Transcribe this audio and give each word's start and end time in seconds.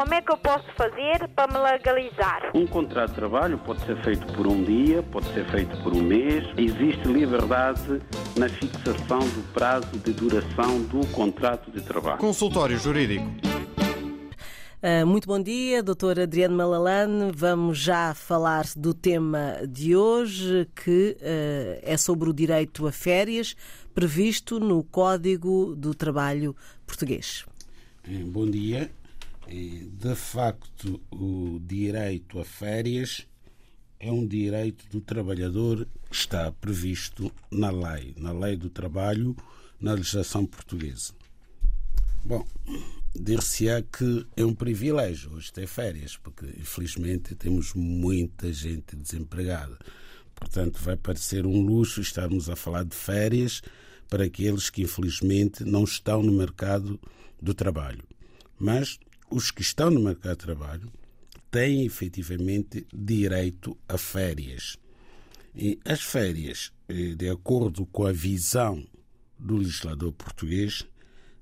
Como 0.00 0.14
é 0.14 0.22
que 0.22 0.32
eu 0.32 0.38
posso 0.38 0.64
fazer 0.78 1.28
para 1.36 1.52
me 1.52 1.58
legalizar? 1.58 2.52
Um 2.54 2.66
contrato 2.66 3.10
de 3.10 3.16
trabalho 3.16 3.58
pode 3.58 3.84
ser 3.84 4.02
feito 4.02 4.32
por 4.32 4.46
um 4.46 4.64
dia, 4.64 5.02
pode 5.02 5.26
ser 5.34 5.44
feito 5.50 5.76
por 5.82 5.92
um 5.92 6.00
mês. 6.00 6.42
Existe 6.56 7.06
liberdade 7.06 8.00
na 8.34 8.48
fixação 8.48 9.18
do 9.18 9.52
prazo 9.52 9.98
de 9.98 10.14
duração 10.14 10.80
do 10.84 11.06
contrato 11.08 11.70
de 11.70 11.82
trabalho. 11.82 12.16
Consultório 12.16 12.78
Jurídico. 12.78 13.26
Uh, 14.82 15.06
muito 15.06 15.28
bom 15.28 15.38
dia, 15.38 15.82
doutor 15.82 16.18
Adriano 16.18 16.56
Malalane. 16.56 17.30
Vamos 17.34 17.76
já 17.76 18.14
falar 18.14 18.64
do 18.74 18.94
tema 18.94 19.58
de 19.68 19.94
hoje, 19.94 20.66
que 20.82 21.14
uh, 21.20 21.78
é 21.82 21.98
sobre 21.98 22.30
o 22.30 22.32
direito 22.32 22.86
a 22.86 22.90
férias, 22.90 23.54
previsto 23.94 24.58
no 24.58 24.82
Código 24.82 25.74
do 25.76 25.94
Trabalho 25.94 26.56
Português. 26.86 27.44
Bom 28.32 28.50
dia. 28.50 28.90
De 29.50 30.14
facto, 30.14 31.00
o 31.10 31.58
direito 31.60 32.38
a 32.38 32.44
férias 32.44 33.26
é 33.98 34.10
um 34.10 34.24
direito 34.24 34.88
do 34.88 35.00
trabalhador 35.00 35.88
que 36.08 36.14
está 36.14 36.52
previsto 36.52 37.32
na 37.50 37.70
lei, 37.70 38.14
na 38.16 38.32
lei 38.32 38.56
do 38.56 38.70
trabalho, 38.70 39.36
na 39.80 39.94
legislação 39.94 40.46
portuguesa. 40.46 41.12
Bom, 42.24 42.46
dir-se-á 43.14 43.82
que 43.82 44.24
é 44.36 44.44
um 44.44 44.54
privilégio 44.54 45.32
hoje 45.34 45.52
ter 45.52 45.66
férias, 45.66 46.16
porque 46.16 46.46
infelizmente 46.46 47.34
temos 47.34 47.74
muita 47.74 48.52
gente 48.52 48.94
desempregada. 48.94 49.76
Portanto, 50.34 50.80
vai 50.80 50.96
parecer 50.96 51.44
um 51.44 51.60
luxo 51.60 52.00
estarmos 52.00 52.48
a 52.48 52.54
falar 52.54 52.84
de 52.84 52.94
férias 52.94 53.62
para 54.08 54.24
aqueles 54.24 54.70
que 54.70 54.82
infelizmente 54.82 55.64
não 55.64 55.82
estão 55.82 56.22
no 56.22 56.32
mercado 56.32 57.00
do 57.42 57.52
trabalho. 57.52 58.04
Mas 58.58 58.98
os 59.30 59.50
que 59.50 59.62
estão 59.62 59.90
no 59.90 60.00
mercado 60.00 60.38
de 60.38 60.44
trabalho 60.44 60.92
têm 61.50 61.84
efetivamente 61.84 62.86
direito 62.92 63.76
a 63.88 63.96
férias. 63.96 64.76
E 65.54 65.78
as 65.84 66.00
férias, 66.02 66.72
eh, 66.88 67.14
de 67.14 67.28
acordo 67.28 67.86
com 67.86 68.06
a 68.06 68.12
visão 68.12 68.86
do 69.38 69.56
legislador 69.56 70.12
português, 70.12 70.86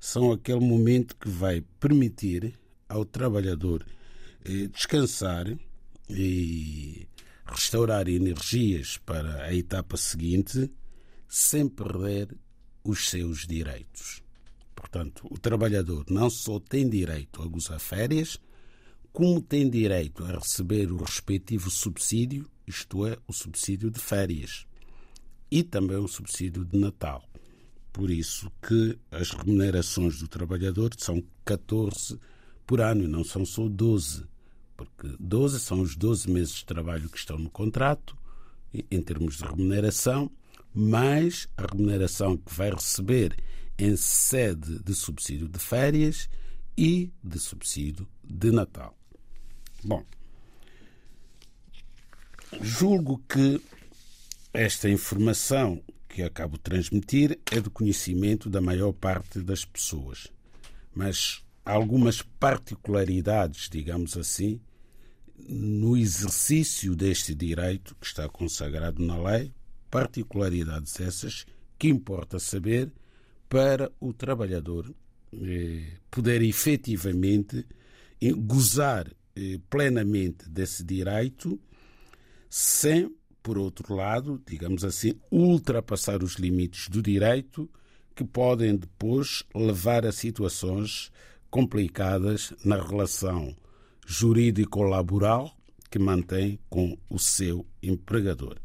são 0.00 0.33
aquele 0.33 0.61
momento 0.61 1.17
que 1.17 1.28
vai 1.28 1.61
permitir 1.80 2.55
ao 2.89 3.05
trabalhador 3.05 3.84
eh, 4.45 4.69
descansar 4.69 5.47
e 6.08 7.06
restaurar 7.45 8.08
energias 8.08 8.97
para 8.98 9.45
a 9.45 9.55
etapa 9.55 9.97
seguinte 9.97 10.70
sem 11.28 11.69
perder 11.69 12.34
os 12.84 13.08
seus 13.11 13.47
direitos. 13.47 14.23
Portanto, 14.91 15.27
o 15.31 15.39
trabalhador 15.39 16.06
não 16.08 16.31
só 16.31 16.58
tem 16.58 16.89
direito 16.89 17.42
a 17.42 17.47
gozar 17.47 17.78
férias, 17.78 18.41
como 19.12 19.41
tem 19.41 19.69
direito 19.69 20.25
a 20.25 20.39
receber 20.39 20.91
o 20.91 20.97
respectivo 20.97 21.70
subsídio, 21.70 22.48
isto 22.67 23.06
é, 23.06 23.19
o 23.27 23.33
subsídio 23.33 23.91
de 23.91 24.00
férias, 24.00 24.67
e 25.50 25.62
também 25.62 25.98
o 25.98 26.08
subsídio 26.08 26.64
de 26.64 26.78
Natal. 26.78 27.22
Por 27.92 28.11
isso 28.11 28.50
que 28.67 28.98
as 29.11 29.30
remunerações 29.30 30.20
do 30.20 30.28
trabalhador 30.28 30.91
são 30.97 31.23
14 31.45 32.19
por 32.67 32.83
ano 32.83 33.08
não 33.08 33.25
são 33.25 33.47
só 33.47 33.67
12, 33.67 34.27
porque 34.77 35.17
12 35.19 35.58
são 35.58 35.80
os 35.80 35.97
12 35.97 36.30
meses 36.30 36.52
de 36.56 36.67
trabalho 36.67 37.08
que 37.08 37.17
estão 37.17 37.39
no 37.39 37.48
contrato, 37.48 38.14
em 38.73 39.00
termos 39.00 39.39
de 39.39 39.45
remuneração, 39.45 40.30
mais 40.75 41.48
a 41.56 41.62
remuneração 41.62 42.36
que 42.36 42.55
vai 42.55 42.70
receber 42.70 43.34
em 43.78 43.96
sede 43.96 44.82
de 44.82 44.94
subsídio 44.94 45.48
de 45.48 45.58
férias 45.58 46.28
e 46.76 47.12
de 47.22 47.38
subsídio 47.38 48.08
de 48.24 48.50
Natal. 48.50 48.96
Bom, 49.84 50.04
julgo 52.60 53.22
que 53.28 53.62
esta 54.52 54.88
informação 54.88 55.83
que 56.08 56.22
acabo 56.22 56.56
de 56.56 56.62
transmitir 56.62 57.38
é 57.50 57.61
do 57.61 57.70
conhecimento 57.70 58.50
da 58.50 58.61
maior 58.61 58.92
parte 58.92 59.40
das 59.40 59.64
pessoas, 59.64 60.27
mas 60.92 61.44
há 61.64 61.72
algumas 61.72 62.22
particularidades, 62.22 63.68
digamos 63.70 64.17
assim, 64.17 64.61
no 65.48 65.96
exercício 65.96 66.96
deste 66.96 67.34
direito 67.34 67.94
que 68.00 68.06
está 68.06 68.28
consagrado 68.28 69.05
na 69.05 69.17
lei, 69.17 69.52
particularidades 69.90 70.98
essas 71.00 71.46
que 71.78 71.88
importa 71.88 72.38
saber 72.40 72.92
para 73.48 73.91
o 74.01 74.13
trabalhador 74.13 74.95
eh, 75.33 75.92
poder 76.11 76.42
efetivamente 76.42 77.67
eh, 78.20 78.33
gozar 78.33 79.11
eh, 79.36 79.59
plenamente 79.70 80.48
desse 80.48 80.85
direito 80.85 81.59
sem, 82.51 83.14
por 83.42 83.59
outro 83.59 83.95
lado, 83.95 84.42
digamos 84.47 84.85
assim, 84.85 85.14
ultrapassar 85.31 86.23
os 86.23 86.35
limites 86.35 86.89
do 86.89 87.03
direito 87.03 87.69
que 88.14 88.25
podem 88.25 88.77
depois 88.77 89.45
levar 89.55 90.05
a 90.05 90.13
situações 90.13 91.11
complicadas 91.51 92.53
na 92.65 92.77
relação 92.77 93.55
jurídico-laboral 94.07 95.55
que 95.91 95.98
mantém 95.98 96.59
com 96.69 96.98
o 97.09 97.19
seu 97.19 97.67
empregador. 97.83 98.59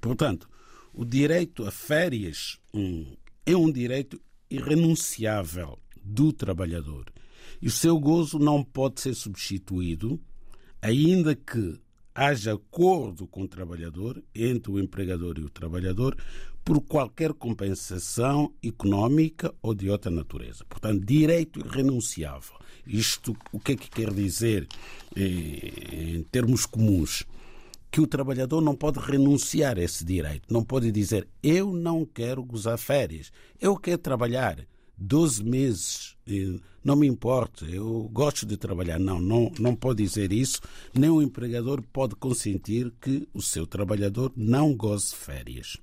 Portanto, 0.00 0.48
o 0.92 1.04
direito 1.04 1.66
a 1.66 1.70
férias 1.70 2.58
hum, 2.72 3.16
é 3.46 3.56
um 3.56 3.70
direito 3.70 4.20
irrenunciável 4.50 5.78
do 6.02 6.32
trabalhador. 6.32 7.06
E 7.62 7.68
o 7.68 7.70
seu 7.70 7.98
gozo 7.98 8.38
não 8.38 8.62
pode 8.62 9.00
ser 9.00 9.14
substituído, 9.14 10.20
ainda 10.82 11.34
que 11.34 11.80
haja 12.14 12.54
acordo 12.54 13.26
com 13.26 13.42
o 13.42 13.48
trabalhador, 13.48 14.22
entre 14.34 14.72
o 14.72 14.78
empregador 14.80 15.38
e 15.38 15.44
o 15.44 15.50
trabalhador, 15.50 16.16
por 16.64 16.80
qualquer 16.80 17.32
compensação 17.32 18.52
económica 18.62 19.54
ou 19.62 19.72
de 19.72 19.88
outra 19.88 20.10
natureza. 20.10 20.64
Portanto, 20.68 21.04
direito 21.04 21.60
irrenunciável. 21.60 22.56
Isto 22.84 23.36
o 23.52 23.60
que 23.60 23.72
é 23.72 23.76
que 23.76 23.88
quer 23.88 24.12
dizer 24.12 24.66
eh, 25.14 26.16
em 26.16 26.22
termos 26.24 26.66
comuns? 26.66 27.24
Que 27.96 28.00
o 28.02 28.06
trabalhador 28.06 28.60
não 28.60 28.76
pode 28.76 28.98
renunciar 28.98 29.78
a 29.78 29.82
esse 29.82 30.04
direito. 30.04 30.52
Não 30.52 30.62
pode 30.62 30.92
dizer, 30.92 31.26
eu 31.42 31.72
não 31.72 32.04
quero 32.04 32.44
gozar 32.44 32.76
férias, 32.76 33.32
eu 33.58 33.74
quero 33.74 33.96
trabalhar 33.96 34.66
12 34.98 35.42
meses, 35.42 36.14
não 36.84 36.94
me 36.94 37.06
importa, 37.06 37.64
eu 37.64 38.06
gosto 38.12 38.44
de 38.44 38.58
trabalhar. 38.58 38.98
Não, 38.98 39.18
não, 39.18 39.50
não 39.58 39.74
pode 39.74 40.02
dizer 40.02 40.30
isso. 40.30 40.60
Nem 40.92 41.08
o 41.08 41.22
empregador 41.22 41.82
pode 41.90 42.14
consentir 42.16 42.92
que 43.00 43.26
o 43.32 43.40
seu 43.40 43.66
trabalhador 43.66 44.30
não 44.36 44.76
goze 44.76 45.14
férias. 45.14 45.78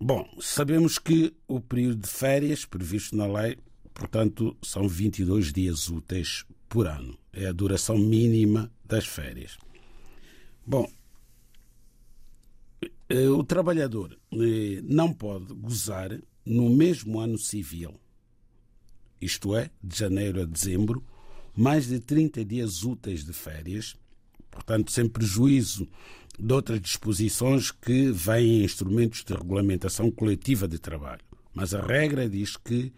Bom, 0.00 0.24
sabemos 0.38 1.00
que 1.00 1.34
o 1.48 1.60
período 1.60 2.02
de 2.02 2.08
férias 2.08 2.64
previsto 2.64 3.16
na 3.16 3.26
lei, 3.26 3.58
portanto, 3.92 4.56
são 4.62 4.88
22 4.88 5.52
dias 5.52 5.88
úteis 5.88 6.44
por 6.68 6.86
ano. 6.86 7.18
É 7.32 7.46
a 7.46 7.52
duração 7.52 7.98
mínima 7.98 8.70
das 8.88 9.06
férias. 9.06 9.58
Bom, 10.66 10.90
eh, 13.08 13.28
o 13.28 13.44
trabalhador 13.44 14.18
eh, 14.32 14.80
não 14.82 15.12
pode 15.12 15.52
gozar 15.54 16.18
no 16.44 16.68
mesmo 16.70 17.20
ano 17.20 17.38
civil, 17.38 18.00
isto 19.20 19.56
é, 19.56 19.70
de 19.82 19.98
janeiro 19.98 20.42
a 20.42 20.44
dezembro, 20.44 21.04
mais 21.56 21.88
de 21.88 22.00
30 22.00 22.44
dias 22.44 22.84
úteis 22.84 23.24
de 23.24 23.32
férias, 23.32 23.96
portanto, 24.50 24.92
sem 24.92 25.08
prejuízo 25.08 25.88
de 26.38 26.52
outras 26.52 26.80
disposições 26.80 27.70
que 27.70 28.12
vêm 28.12 28.60
em 28.60 28.64
instrumentos 28.64 29.24
de 29.24 29.34
regulamentação 29.34 30.10
coletiva 30.10 30.68
de 30.68 30.78
trabalho. 30.78 31.22
Mas 31.52 31.74
a 31.74 31.80
regra 31.80 32.28
diz 32.28 32.56
que 32.56 32.92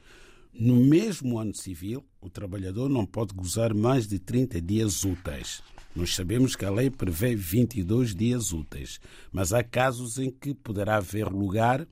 no 0.52 0.76
mesmo 0.76 1.38
ano 1.38 1.54
civil, 1.54 2.04
o 2.20 2.28
trabalhador 2.28 2.88
não 2.88 3.06
pode 3.06 3.34
gozar 3.34 3.72
mais 3.72 4.06
de 4.06 4.18
30 4.18 4.60
dias 4.60 5.04
úteis. 5.04 5.62
Nós 5.94 6.14
sabemos 6.14 6.54
que 6.54 6.64
a 6.64 6.70
lei 6.70 6.90
prevê 6.90 7.34
22 7.34 8.14
dias 8.14 8.52
úteis, 8.52 9.00
mas 9.32 9.52
há 9.52 9.62
casos 9.62 10.18
em 10.18 10.30
que 10.30 10.54
poderá 10.54 10.96
haver 10.96 11.28
lugar 11.28 11.86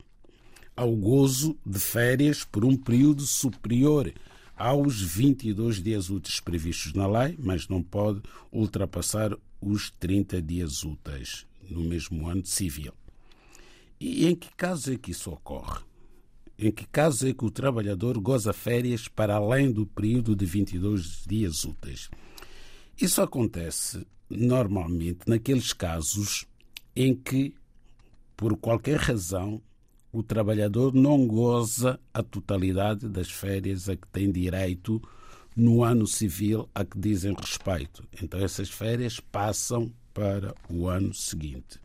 ao 0.77 0.95
gozo 0.95 1.59
de 1.67 1.79
férias 1.79 2.45
por 2.45 2.65
um 2.65 2.77
período 2.77 3.23
superior 3.23 4.13
aos 4.57 5.01
22 5.01 5.83
dias 5.83 6.11
úteis 6.11 6.41
previstos 6.41 6.93
na 6.93 7.07
lei, 7.07 7.37
mas 7.39 7.69
não 7.69 7.83
pode 7.83 8.21
ultrapassar 8.53 9.37
os 9.61 9.91
30 9.99 10.43
dias 10.43 10.85
úteis 10.85 11.47
no 11.69 11.81
mesmo 11.81 12.29
ano 12.29 12.45
civil. 12.45 12.93
E 14.01 14.27
em 14.27 14.35
que 14.35 14.49
casos 14.55 14.89
é 14.89 14.97
que 14.97 15.11
isso 15.11 15.31
ocorre? 15.31 15.88
Em 16.61 16.73
que 16.73 16.85
casos 16.89 17.23
é 17.23 17.33
que 17.33 17.45
o 17.45 17.53
trabalhador 17.53 18.19
goza 18.19 18.53
férias 18.53 19.07
para 19.07 19.37
além 19.37 19.71
do 19.71 19.87
período 19.87 20.35
de 20.35 20.45
22 20.45 21.23
dias 21.25 21.65
úteis? 21.65 22.11
Isso 23.01 23.23
acontece 23.23 24.05
normalmente 24.29 25.21
naqueles 25.29 25.73
casos 25.73 26.47
em 26.97 27.15
que, 27.15 27.55
por 28.37 28.57
qualquer 28.57 28.99
razão, 28.99 29.63
o 30.13 30.21
trabalhador 30.21 30.93
não 30.93 31.29
goza 31.29 32.01
a 32.13 32.25
totalidade 32.25 33.09
das 33.09 33.31
férias 33.31 33.89
a 33.89 33.95
que 33.95 34.09
tem 34.09 34.29
direito 34.33 35.01
no 35.55 35.85
ano 35.85 36.09
civil 36.09 36.69
a 36.75 36.85
que 36.85 36.99
dizem 36.99 37.37
respeito. 37.39 38.03
Então 38.21 38.41
essas 38.41 38.69
férias 38.69 39.21
passam 39.21 39.93
para 40.13 40.53
o 40.69 40.89
ano 40.89 41.15
seguinte. 41.15 41.79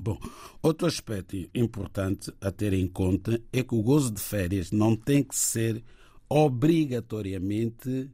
Bom, 0.00 0.18
outro 0.62 0.86
aspecto 0.86 1.36
importante 1.54 2.32
a 2.40 2.50
ter 2.52 2.72
em 2.72 2.86
conta 2.86 3.40
é 3.52 3.62
que 3.62 3.74
o 3.74 3.82
gozo 3.82 4.12
de 4.12 4.20
férias 4.20 4.70
não 4.70 4.94
tem 4.94 5.22
que 5.22 5.36
ser 5.36 5.82
obrigatoriamente, 6.28 8.10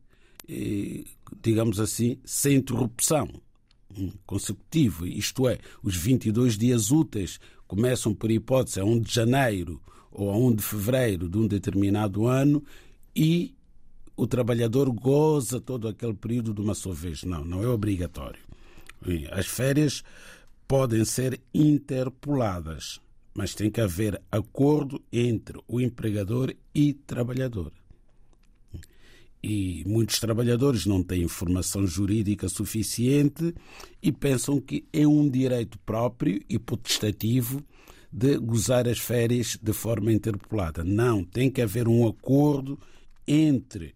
eh, 0.49 1.05
digamos 1.43 1.79
assim, 1.79 2.19
sem 2.25 2.57
interrupção 2.57 3.29
hum, 3.97 4.13
consecutivo. 4.25 5.07
Isto 5.07 5.49
é, 5.49 5.59
os 5.83 5.97
22 5.97 6.57
dias 6.57 6.91
úteis 6.91 7.39
começam, 7.67 8.15
por 8.15 8.31
hipótese, 8.31 8.81
a 8.81 8.85
1 8.85 9.01
de 9.01 9.13
janeiro 9.13 9.81
ou 10.11 10.31
a 10.31 10.37
1 10.37 10.55
de 10.55 10.63
fevereiro 10.63 11.29
de 11.29 11.37
um 11.37 11.47
determinado 11.47 12.27
ano 12.27 12.65
e 13.15 13.55
o 14.17 14.27
trabalhador 14.27 14.91
goza 14.91 15.61
todo 15.61 15.89
aquele 15.89 16.15
período 16.15 16.55
de 16.55 16.61
uma 16.61 16.75
só 16.75 16.93
vez. 16.93 17.25
Não, 17.25 17.45
não 17.45 17.63
é 17.63 17.67
obrigatório. 17.67 18.41
As 19.33 19.47
férias 19.47 20.03
podem 20.67 21.05
ser 21.05 21.41
interpoladas, 21.53 23.01
mas 23.35 23.55
tem 23.55 23.71
que 23.71 23.81
haver 23.81 24.21
acordo 24.31 25.03
entre 25.13 25.61
o 25.67 25.81
empregador 25.81 26.55
e 26.75 26.93
trabalhador. 26.93 27.73
E 29.43 29.85
muitos 29.87 30.19
trabalhadores 30.19 30.87
não 30.87 31.03
têm 31.03 31.29
formação 31.29 31.87
jurídica 31.87 32.49
suficiente 32.49 33.55
e 34.03 34.11
pensam 34.11 34.59
que 34.59 34.87
é 34.91 35.07
um 35.07 35.29
direito 35.29 35.79
próprio 35.81 36.41
e 36.49 36.59
potestativo 36.59 37.63
de 38.11 38.39
gozar 38.39 38.89
as 38.89 38.99
férias 38.99 39.59
de 39.61 39.73
forma 39.73 40.13
interpolada. 40.13 40.83
Não, 40.83 41.23
tem 41.23 41.51
que 41.51 41.61
haver 41.61 41.87
um 41.87 42.07
acordo 42.09 42.79
entre 43.27 43.95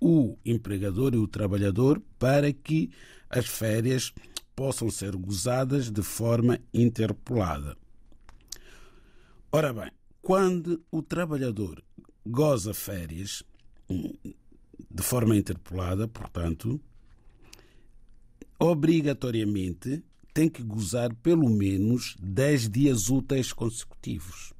o 0.00 0.36
empregador 0.44 1.14
e 1.14 1.18
o 1.18 1.28
trabalhador 1.28 2.02
para 2.18 2.52
que 2.52 2.90
as 3.30 3.46
férias 3.46 4.12
possam 4.58 4.90
ser 4.90 5.14
gozadas 5.14 5.88
de 5.88 6.02
forma 6.02 6.58
interpolada. 6.74 7.76
Ora 9.52 9.72
bem, 9.72 9.92
quando 10.20 10.82
o 10.90 11.00
trabalhador 11.00 11.80
goza 12.26 12.74
férias 12.74 13.44
hum, 13.88 14.12
de 14.90 15.00
forma 15.00 15.36
interpolada, 15.36 16.08
portanto, 16.08 16.80
obrigatoriamente 18.58 20.02
tem 20.34 20.48
que 20.48 20.64
gozar 20.64 21.14
pelo 21.14 21.48
menos 21.48 22.16
10 22.20 22.68
dias 22.68 23.10
úteis 23.10 23.52
consecutivos. 23.52 24.52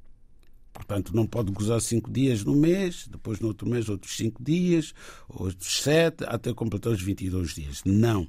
Portanto, 0.71 1.13
não 1.13 1.27
pode 1.27 1.51
gozar 1.51 1.81
5 1.81 2.09
dias 2.09 2.45
no 2.45 2.55
mês, 2.55 3.05
depois 3.11 3.41
no 3.41 3.49
outro 3.49 3.69
mês 3.69 3.89
outros 3.89 4.15
5 4.15 4.41
dias, 4.41 4.93
outros 5.27 5.81
7, 5.81 6.23
até 6.25 6.53
completar 6.53 6.93
os 6.93 7.01
22 7.01 7.53
dias. 7.53 7.81
Não 7.83 8.25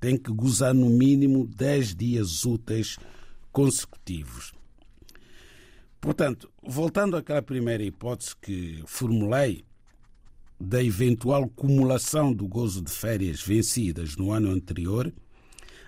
tem 0.00 0.16
que 0.16 0.32
gozar 0.32 0.74
no 0.74 0.88
mínimo 0.88 1.46
10 1.46 1.94
dias 1.94 2.44
úteis 2.44 2.96
consecutivos. 3.52 4.52
Portanto, 6.00 6.50
voltando 6.62 7.16
àquela 7.16 7.42
primeira 7.42 7.82
hipótese 7.82 8.36
que 8.36 8.82
formulei 8.86 9.64
da 10.60 10.82
eventual 10.82 11.48
cumulação 11.48 12.32
do 12.32 12.46
gozo 12.46 12.82
de 12.82 12.90
férias 12.90 13.42
vencidas 13.42 14.16
no 14.16 14.32
ano 14.32 14.50
anterior, 14.50 15.12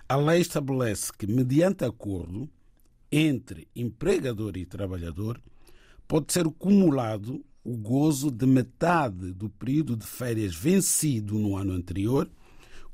a 0.07 0.15
lei 0.17 0.41
estabelece 0.41 1.11
que, 1.17 1.25
mediante 1.27 1.85
acordo 1.85 2.49
entre 3.11 3.67
empregador 3.75 4.57
e 4.57 4.65
trabalhador, 4.65 5.41
pode 6.07 6.33
ser 6.33 6.45
cumulado 6.45 7.43
o 7.63 7.77
gozo 7.77 8.31
de 8.31 8.45
metade 8.45 9.31
do 9.33 9.49
período 9.49 9.95
de 9.95 10.05
férias 10.05 10.55
vencido 10.55 11.37
no 11.37 11.55
ano 11.55 11.73
anterior 11.73 12.29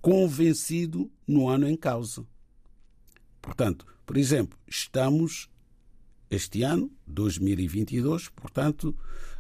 convencido 0.08 1.12
no 1.28 1.50
ano 1.50 1.68
em 1.68 1.76
causa. 1.76 2.26
Portanto, 3.42 3.86
por 4.06 4.16
exemplo, 4.16 4.58
estamos 4.66 5.50
este 6.32 6.64
ano, 6.64 6.90
2022, 7.06 8.30
portanto, 8.30 8.96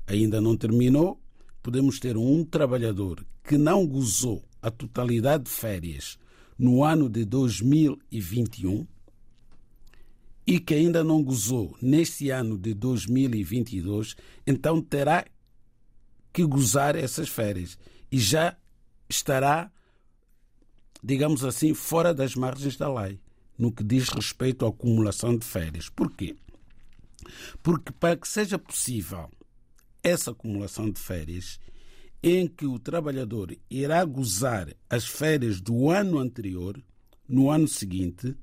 ainda 0.05 0.41
não 0.41 0.57
terminou, 0.57 1.21
podemos 1.63 2.01
ter 2.01 2.17
um 2.17 2.43
trabalhador 2.43 3.25
que 3.45 3.57
não 3.57 3.87
gozou 3.87 4.43
a 4.61 4.69
totalidade 4.69 5.45
de 5.45 5.51
férias 5.51 6.19
no 6.59 6.83
ano 6.83 7.07
de 7.07 7.23
2021 7.23 8.85
e 10.45 10.59
que 10.59 10.73
ainda 10.73 11.01
não 11.01 11.23
gozou 11.23 11.77
neste 11.81 12.29
ano 12.29 12.57
de 12.57 12.73
2022, 12.73 14.17
então 14.45 14.81
terá 14.81 15.25
que 16.33 16.43
gozar 16.45 16.97
essas 16.97 17.29
férias 17.29 17.79
e 18.11 18.19
já 18.19 18.57
estará 19.09 19.71
digamos 21.03 21.43
assim, 21.43 21.73
fora 21.73 22.13
das 22.13 22.35
margens 22.35 22.77
da 22.77 22.91
lei, 22.91 23.19
no 23.57 23.71
que 23.71 23.83
diz 23.83 24.09
respeito 24.09 24.65
à 24.65 24.69
acumulação 24.69 25.37
de 25.37 25.45
férias. 25.45 25.89
Porquê? 25.89 26.35
Porque 27.61 27.91
para 27.91 28.15
que 28.15 28.27
seja 28.27 28.57
possível 28.57 29.29
essa 30.03 30.31
acumulação 30.31 30.89
de 30.89 30.99
férias, 30.99 31.59
em 32.21 32.47
que 32.47 32.65
o 32.65 32.79
trabalhador 32.79 33.55
irá 33.69 34.03
gozar 34.03 34.73
as 34.89 35.05
férias 35.05 35.61
do 35.61 35.89
ano 35.89 36.17
anterior, 36.17 36.81
no 37.27 37.49
ano 37.49 37.67
seguinte, 37.67 38.35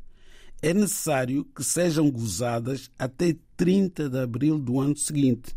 é 0.62 0.72
necessário 0.72 1.44
que 1.44 1.64
sejam 1.64 2.10
gozadas 2.10 2.90
até 2.98 3.36
30 3.56 4.08
de 4.08 4.18
abril 4.18 4.58
do 4.58 4.80
ano 4.80 4.96
seguinte. 4.96 5.56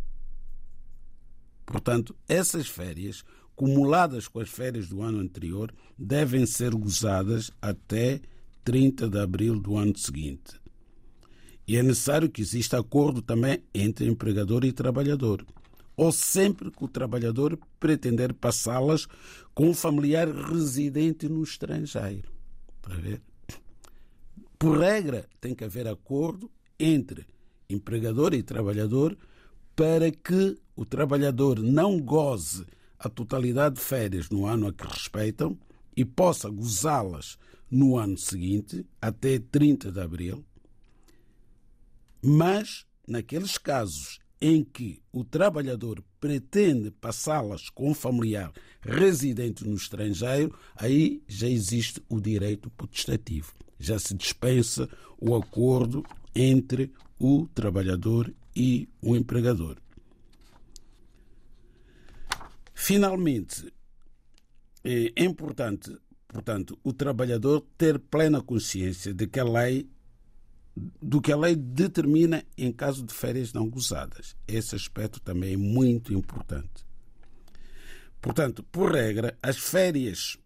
Portanto, 1.66 2.16
essas 2.28 2.68
férias 2.68 3.24
cumuladas 3.58 4.28
com 4.28 4.40
as 4.40 4.50
férias 4.50 4.88
do 4.88 5.02
ano 5.02 5.20
anterior, 5.20 5.74
devem 5.98 6.46
ser 6.46 6.76
gozadas 6.76 7.52
até 7.60 8.22
30 8.64 9.10
de 9.10 9.20
abril 9.20 9.60
do 9.60 9.76
ano 9.76 9.98
seguinte. 9.98 10.62
E 11.68 11.76
é 11.76 11.82
necessário 11.82 12.30
que 12.30 12.40
exista 12.40 12.80
acordo 12.80 13.20
também 13.20 13.64
entre 13.74 14.08
empregador 14.08 14.64
e 14.64 14.72
trabalhador, 14.72 15.44
ou 15.98 16.12
sempre 16.12 16.70
que 16.70 16.86
o 16.86 16.88
trabalhador 16.88 17.58
pretender 17.80 18.32
passá-las 18.32 19.08
com 19.56 19.70
um 19.70 19.74
familiar 19.74 20.30
residente 20.30 21.28
no 21.28 21.44
estrangeiro. 21.44 22.32
Ver? 22.88 23.22
Por 24.60 24.78
regra, 24.78 25.28
tem 25.42 25.56
que 25.56 25.64
haver 25.64 25.88
acordo 25.88 26.50
entre 26.80 27.26
empregador 27.68 28.36
e 28.36 28.44
trabalhador 28.44 29.18
para 29.76 30.12
que 30.12 30.58
o 30.76 30.86
trabalhador 30.86 31.60
não 31.60 32.00
goze 32.00 32.66
a 33.00 33.10
totalidade 33.10 33.76
de 33.76 33.82
férias 33.82 34.30
no 34.30 34.46
ano 34.46 34.68
a 34.68 34.74
que 34.74 34.86
respeitam 34.86 35.58
e 35.96 36.06
possa 36.06 36.50
gozá-las 36.50 37.38
no 37.70 37.98
ano 37.98 38.18
seguinte, 38.18 38.86
até 39.02 39.40
30 39.40 39.92
de 39.92 40.00
abril, 40.00 40.46
mas 42.22 42.86
naqueles 43.08 43.58
casos 43.58 44.20
em 44.40 44.64
que 44.64 45.02
o 45.12 45.24
trabalhador 45.24 46.04
pretende 46.20 46.92
passá-las 46.92 47.70
com 47.70 47.90
um 47.90 47.94
familiar 47.94 48.52
residente 48.82 49.66
no 49.68 49.76
estrangeiro, 49.76 50.58
aí 50.76 51.24
já 51.28 51.48
existe 51.48 52.02
o 52.08 52.20
direito 52.20 52.70
potestativo. 52.72 53.54
Já 53.80 53.98
se 53.98 54.14
dispensa 54.14 54.88
o 55.20 55.36
acordo 55.36 56.04
entre 56.36 56.92
o 57.20 57.48
trabalhador 57.54 58.32
e 58.56 58.88
o 59.02 59.16
empregador. 59.16 59.78
Finalmente, 62.80 63.74
é 64.84 65.24
importante, 65.24 65.98
portanto, 66.28 66.78
o 66.84 66.94
trabalhador 66.94 67.66
ter 67.76 67.98
plena 67.98 68.40
consciência 68.40 69.12
de 69.16 69.26
que 69.26 69.40
a 69.40 69.44
lei 69.44 69.90
do 71.02 71.20
que 71.20 71.32
a 71.32 71.36
lei 71.36 71.56
determina 71.56 72.46
em 72.56 72.72
caso 72.72 73.04
de 73.04 73.12
férias 73.16 73.52
não 73.52 73.68
gozadas. 73.68 74.38
Esse 74.48 74.76
aspecto 74.76 75.20
também 75.20 75.56
é 75.56 75.58
muito 75.58 76.14
importante. 76.14 76.86
Portanto, 78.22 78.62
por 78.72 78.92
regra, 78.92 79.36
as 79.42 79.58
férias 79.58 80.38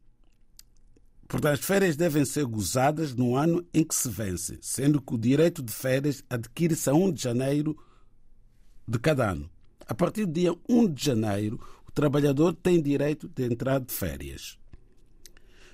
Portanto, 1.27 1.53
as 1.53 1.59
férias 1.59 1.97
devem 1.97 2.23
ser 2.23 2.45
gozadas 2.45 3.13
no 3.13 3.35
ano 3.35 3.63
em 3.73 3.83
que 3.83 3.93
se 3.93 4.09
vence, 4.09 4.57
sendo 4.61 5.01
que 5.01 5.13
o 5.13 5.17
direito 5.17 5.61
de 5.61 5.73
férias 5.73 6.23
adquire-se 6.29 6.89
a 6.89 6.93
1 6.93 7.11
de 7.11 7.21
janeiro 7.21 7.77
de 8.87 8.97
cada 8.97 9.31
ano. 9.31 9.49
A 9.85 9.93
partir 9.93 10.25
do 10.25 10.31
dia 10.31 10.55
1 10.69 10.87
de 10.87 11.03
janeiro, 11.03 11.59
o 11.91 11.93
trabalhador 11.93 12.53
tem 12.53 12.81
direito 12.81 13.27
de 13.27 13.43
entrar 13.43 13.79
de 13.79 13.93
férias. 13.93 14.57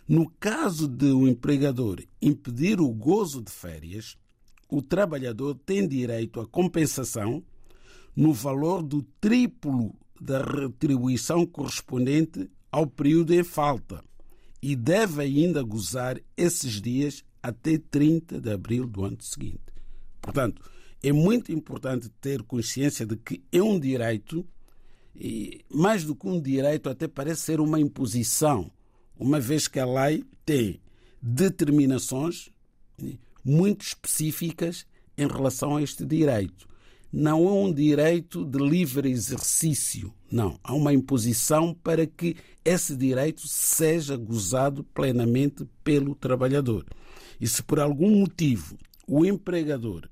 No 0.08 0.28
caso 0.40 0.88
de 0.88 1.12
o 1.12 1.20
um 1.20 1.28
empregador 1.28 2.04
impedir 2.20 2.82
o 2.82 2.90
gozo 2.90 3.42
de 3.42 3.52
férias, 3.52 4.18
o 4.68 4.82
trabalhador 4.82 5.56
tem 5.66 5.88
direito 5.88 6.40
à 6.40 6.48
compensação 6.48 7.44
no 8.16 8.34
valor 8.34 8.82
do 8.82 9.04
triplo 9.22 9.94
da 10.20 10.42
retribuição 10.42 11.46
correspondente 11.46 12.50
ao 12.72 12.88
período 12.88 13.34
em 13.34 13.44
falta 13.44 14.04
e 14.60 14.76
deve 14.76 15.22
ainda 15.22 15.62
gozar 15.62 16.20
esses 16.36 16.82
dias 16.82 17.24
até 17.44 17.78
30 17.78 18.42
de 18.42 18.52
abril 18.52 18.88
do 18.88 19.06
ano 19.06 19.22
seguinte. 19.22 19.62
Portanto, 20.20 20.64
é 21.04 21.12
muito 21.12 21.52
importante 21.52 22.10
ter 22.20 22.42
consciência 22.42 23.06
de 23.06 23.16
que 23.18 23.44
é 23.52 23.62
um 23.62 23.80
direito, 23.80 24.44
e 25.20 25.66
mais 25.70 26.04
do 26.04 26.16
que 26.16 26.28
um 26.28 26.40
direito, 26.40 26.90
até 26.90 27.08
parece 27.08 27.42
ser 27.42 27.60
uma 27.60 27.80
imposição, 27.80 28.72
uma 29.20 29.40
vez 29.40 29.68
que 29.68 29.80
a 29.80 29.86
lei 29.86 30.24
tem 30.46 30.80
determinações 31.20 32.50
muito 33.44 33.82
específicas 33.84 34.86
em 35.18 35.28
relação 35.28 35.76
a 35.76 35.82
este 35.82 36.06
direito. 36.06 36.68
Não 37.12 37.48
é 37.48 37.52
um 37.52 37.74
direito 37.74 38.46
de 38.46 38.60
livre 38.60 39.10
exercício, 39.10 40.14
não. 40.32 40.60
Há 40.64 40.74
uma 40.76 40.94
imposição 40.94 41.74
para 41.74 42.06
que 42.06 42.36
esse 42.64 42.96
direito 42.96 43.48
seja 43.48 44.16
gozado 44.16 44.84
plenamente 44.84 45.68
pelo 45.84 46.14
trabalhador. 46.14 46.86
E 47.40 47.48
se 47.48 47.64
por 47.64 47.80
algum 47.80 48.20
motivo 48.20 48.78
o 49.08 49.26
empregador 49.26 50.08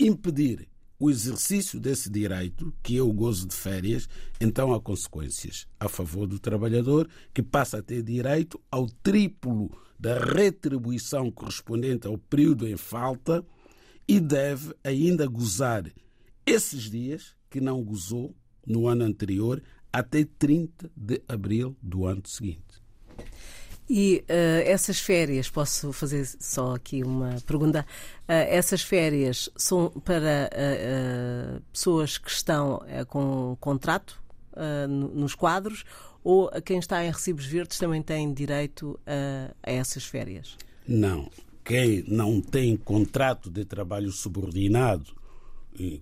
impedir 0.00 0.66
o 0.98 1.10
exercício 1.10 1.80
desse 1.80 2.08
direito, 2.08 2.72
que 2.82 2.96
é 2.96 3.02
o 3.02 3.12
gozo 3.12 3.48
de 3.48 3.54
férias, 3.54 4.08
então 4.40 4.72
há 4.72 4.80
consequências 4.80 5.66
a 5.78 5.88
favor 5.88 6.26
do 6.26 6.38
trabalhador, 6.38 7.08
que 7.32 7.42
passa 7.42 7.78
a 7.78 7.82
ter 7.82 8.02
direito 8.02 8.60
ao 8.70 8.86
triplo 8.86 9.70
da 9.98 10.18
retribuição 10.18 11.30
correspondente 11.30 12.06
ao 12.06 12.18
período 12.18 12.68
em 12.68 12.76
falta 12.76 13.44
e 14.06 14.20
deve 14.20 14.74
ainda 14.84 15.26
gozar 15.26 15.90
esses 16.46 16.90
dias 16.90 17.34
que 17.48 17.60
não 17.60 17.82
gozou 17.82 18.34
no 18.66 18.86
ano 18.86 19.04
anterior 19.04 19.62
até 19.92 20.24
30 20.24 20.90
de 20.96 21.22
abril 21.28 21.76
do 21.80 22.06
ano 22.06 22.22
seguinte. 22.26 22.82
E 23.88 24.24
uh, 24.30 24.66
essas 24.66 24.98
férias, 24.98 25.50
posso 25.50 25.92
fazer 25.92 26.26
só 26.40 26.74
aqui 26.74 27.02
uma 27.02 27.36
pergunta? 27.46 27.84
Uh, 28.22 28.32
essas 28.48 28.82
férias 28.82 29.50
são 29.56 29.90
para 29.90 30.50
uh, 30.50 31.60
pessoas 31.70 32.16
que 32.16 32.30
estão 32.30 32.80
com 33.08 33.56
contrato 33.60 34.22
nos 34.88 35.34
quadros 35.34 35.84
ou 36.22 36.48
quem 36.64 36.78
está 36.78 37.04
em 37.04 37.10
recibos 37.10 37.44
verdes 37.44 37.76
também 37.76 38.00
tem 38.00 38.32
direito 38.32 38.98
a, 39.04 39.52
a 39.60 39.72
essas 39.72 40.04
férias? 40.04 40.56
Não. 40.86 41.28
Quem 41.64 42.04
não 42.06 42.40
tem 42.40 42.76
contrato 42.76 43.50
de 43.50 43.64
trabalho 43.64 44.12
subordinado, 44.12 45.12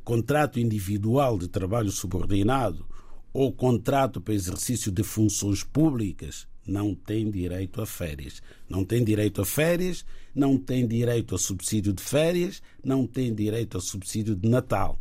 contrato 0.04 0.60
individual 0.60 1.38
de 1.38 1.48
trabalho 1.48 1.90
subordinado 1.90 2.86
ou 3.32 3.50
contrato 3.50 4.20
para 4.20 4.34
exercício 4.34 4.92
de 4.92 5.02
funções 5.02 5.64
públicas 5.64 6.46
não 6.66 6.94
tem 6.94 7.30
direito 7.30 7.80
a 7.80 7.86
férias. 7.86 8.42
Não 8.68 8.84
tem 8.84 9.02
direito 9.04 9.42
a 9.42 9.44
férias, 9.44 10.04
não 10.34 10.56
tem 10.56 10.86
direito 10.86 11.34
a 11.34 11.38
subsídio 11.38 11.92
de 11.92 12.02
férias, 12.02 12.62
não 12.82 13.06
tem 13.06 13.34
direito 13.34 13.76
a 13.76 13.80
subsídio 13.80 14.34
de 14.34 14.48
Natal. 14.48 14.98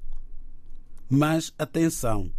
Mas 1.10 1.54
atenção, 1.58 2.32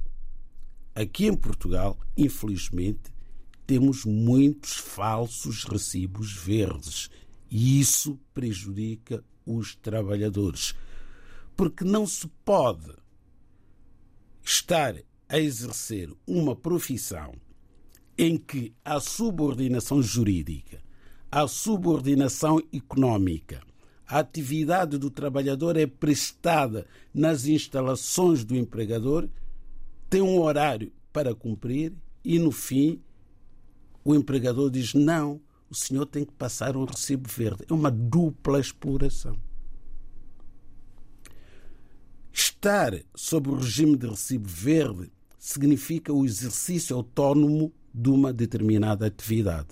aqui 0.94 1.26
em 1.26 1.36
Portugal, 1.36 1.98
infelizmente, 2.16 3.12
temos 3.66 4.04
muitos 4.04 4.72
falsos 4.72 5.64
recibos 5.64 6.32
verdes 6.32 7.10
e 7.50 7.80
isso 7.80 8.18
prejudica 8.34 9.22
os 9.46 9.74
trabalhadores. 9.76 10.74
Porque 11.56 11.84
não 11.84 12.06
se 12.06 12.26
pode 12.44 12.90
estar 14.42 14.96
a 15.28 15.38
exercer 15.38 16.12
uma 16.26 16.56
profissão 16.56 17.34
em 18.16 18.37
que 18.37 18.75
a 18.85 19.00
subordinação 19.00 20.02
jurídica, 20.02 20.81
a 21.31 21.47
subordinação 21.49 22.61
económica, 22.73 23.62
a 24.07 24.19
atividade 24.19 24.99
do 24.99 25.11
trabalhador 25.11 25.76
é 25.76 25.87
prestada 25.87 26.87
nas 27.14 27.47
instalações 27.47 28.45
do 28.45 28.54
empregador, 28.54 29.28
tem 30.11 30.21
um 30.21 30.38
horário 30.38 30.92
para 31.12 31.35
cumprir 31.35 31.95
e, 32.23 32.38
no 32.38 32.52
fim, 32.52 33.00
o 34.04 34.14
empregador 34.14 34.71
diz: 34.71 34.92
não, 34.92 35.40
o 35.71 35.75
senhor 35.75 36.04
tem 36.04 36.25
que 36.25 36.33
passar 36.33 36.76
um 36.76 36.85
recibo 36.85 37.28
verde. 37.28 37.64
É 37.69 37.73
uma 37.73 37.90
dupla 37.90 38.61
exploração. 38.61 39.38
Estar 42.31 42.92
sob 43.14 43.49
o 43.49 43.54
regime 43.54 43.97
de 43.97 44.07
recibo 44.07 44.49
verde 44.49 45.11
significa 45.38 46.12
o 46.12 46.25
exercício 46.25 46.95
autónomo 46.95 47.73
de 47.94 48.08
uma 48.11 48.32
determinada 48.32 49.06
atividade. 49.06 49.68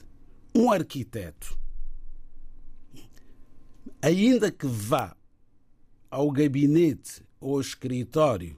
Um 0.55 0.71
arquiteto, 0.71 1.59
ainda 4.03 4.51
que 4.51 4.67
vá 4.67 5.17
ao 6.11 6.31
gabinete 6.31 7.23
ou 7.41 7.55
ao 7.55 7.61
escritório 7.61 8.57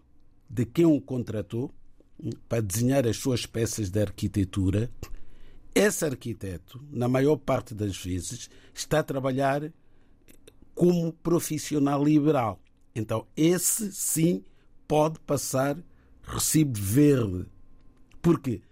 de 0.48 0.64
quem 0.64 0.84
o 0.84 1.00
contratou 1.00 1.72
para 2.48 2.62
desenhar 2.62 3.06
as 3.06 3.16
suas 3.16 3.46
peças 3.46 3.90
de 3.90 4.00
arquitetura, 4.00 4.90
esse 5.74 6.04
arquiteto, 6.04 6.82
na 6.90 7.08
maior 7.08 7.36
parte 7.36 7.74
das 7.74 7.96
vezes, 7.96 8.50
está 8.74 8.98
a 8.98 9.02
trabalhar 9.02 9.72
como 10.74 11.12
profissional 11.12 12.04
liberal. 12.04 12.60
Então, 12.94 13.26
esse 13.36 13.90
sim 13.92 14.44
pode 14.86 15.18
passar 15.20 15.78
recibo 16.22 16.78
verde. 16.78 17.46
Porquê? 18.20 18.62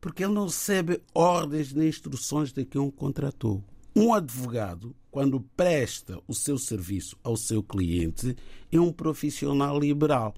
Porque 0.00 0.24
ele 0.24 0.34
não 0.34 0.46
recebe 0.46 1.02
ordens 1.14 1.72
nem 1.72 1.88
instruções 1.88 2.52
de 2.52 2.64
quem 2.64 2.80
o 2.80 2.92
contratou. 2.92 3.62
Um 3.94 4.12
advogado, 4.12 4.94
quando 5.10 5.40
presta 5.56 6.20
o 6.28 6.34
seu 6.34 6.58
serviço 6.58 7.16
ao 7.22 7.36
seu 7.36 7.62
cliente, 7.62 8.36
é 8.70 8.78
um 8.78 8.92
profissional 8.92 9.78
liberal. 9.80 10.34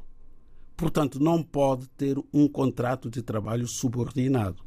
Portanto, 0.76 1.18
não 1.18 1.42
pode 1.42 1.88
ter 1.88 2.16
um 2.32 2.46
contrato 2.46 3.10
de 3.10 3.20
trabalho 3.20 3.66
subordinado. 3.66 4.62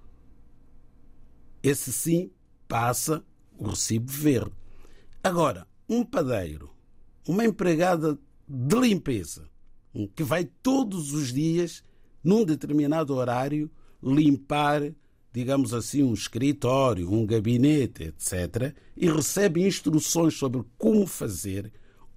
Esse 1.63 1.93
sim 1.93 2.31
passa 2.67 3.24
o 3.57 3.69
recibo 3.69 4.12
verde. 4.12 4.51
Agora, 5.24 5.65
um 5.88 6.03
padeiro, 6.03 6.69
uma 7.25 7.45
empregada 7.45 8.19
de 8.48 8.75
limpeza, 8.75 9.50
que 10.15 10.24
vai 10.24 10.43
todos 10.43 11.13
os 11.13 11.31
dias, 11.31 11.83
num 12.24 12.43
determinado 12.43 13.15
horário, 13.15 13.71
limpar, 14.03 14.93
digamos 15.34 15.74
assim, 15.74 16.03
um 16.03 16.13
escritório, 16.13 17.12
um 17.12 17.25
gabinete, 17.25 18.03
etc., 18.03 18.75
e 18.96 19.10
recebe 19.10 19.65
instruções 19.65 20.36
sobre 20.36 20.63
como 20.77 21.05
fazer, 21.08 21.72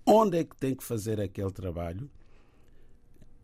onde 0.07 0.39
é 0.39 0.45
que 0.45 0.57
tem 0.57 0.75
que 0.75 0.85
fazer 0.85 1.21
aquele 1.21 1.51
trabalho. 1.51 2.11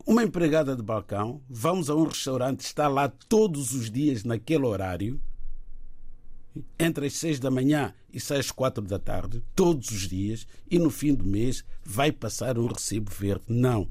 Uma 0.06 0.24
empregada 0.24 0.74
de 0.74 0.82
balcão, 0.82 1.42
vamos 1.48 1.90
a 1.90 1.94
um 1.94 2.04
restaurante, 2.04 2.60
está 2.60 2.88
lá 2.88 3.08
todos 3.08 3.72
os 3.72 3.90
dias 3.90 4.24
naquele 4.24 4.64
horário, 4.64 5.20
entre 6.78 7.06
as 7.06 7.12
seis 7.14 7.38
da 7.38 7.50
manhã 7.50 7.94
e 8.12 8.18
seis 8.18 8.50
quatro 8.50 8.82
da 8.84 8.98
tarde, 8.98 9.42
todos 9.54 9.90
os 9.90 10.08
dias, 10.08 10.46
e 10.68 10.78
no 10.78 10.90
fim 10.90 11.14
do 11.14 11.24
mês 11.24 11.64
vai 11.84 12.10
passar 12.10 12.58
um 12.58 12.66
recibo 12.66 13.10
verde. 13.10 13.44
Não. 13.48 13.88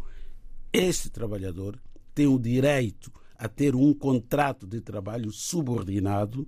Este 0.74 1.10
trabalhador 1.10 1.80
tem 2.14 2.28
o 2.28 2.38
direito 2.38 3.12
a 3.40 3.48
ter 3.48 3.74
um 3.74 3.94
contrato 3.94 4.68
de 4.68 4.82
trabalho 4.82 5.32
subordinado, 5.32 6.46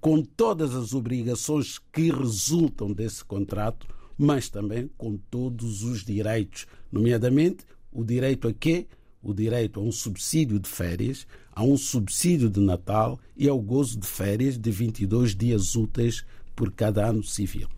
com 0.00 0.22
todas 0.22 0.74
as 0.74 0.94
obrigações 0.94 1.78
que 1.92 2.10
resultam 2.10 2.90
desse 2.90 3.22
contrato, 3.22 3.86
mas 4.16 4.48
também 4.48 4.90
com 4.96 5.18
todos 5.30 5.82
os 5.82 6.02
direitos, 6.02 6.66
nomeadamente 6.90 7.64
o 7.92 8.02
direito 8.02 8.48
a 8.48 8.52
quê? 8.54 8.86
O 9.22 9.34
direito 9.34 9.78
a 9.78 9.82
um 9.82 9.92
subsídio 9.92 10.58
de 10.58 10.68
férias, 10.68 11.26
a 11.52 11.62
um 11.62 11.76
subsídio 11.76 12.48
de 12.48 12.60
Natal 12.60 13.20
e 13.36 13.46
ao 13.46 13.60
gozo 13.60 13.98
de 13.98 14.06
férias 14.06 14.56
de 14.56 14.70
22 14.70 15.36
dias 15.36 15.76
úteis 15.76 16.24
por 16.56 16.72
cada 16.72 17.06
ano 17.06 17.22
civil. 17.22 17.68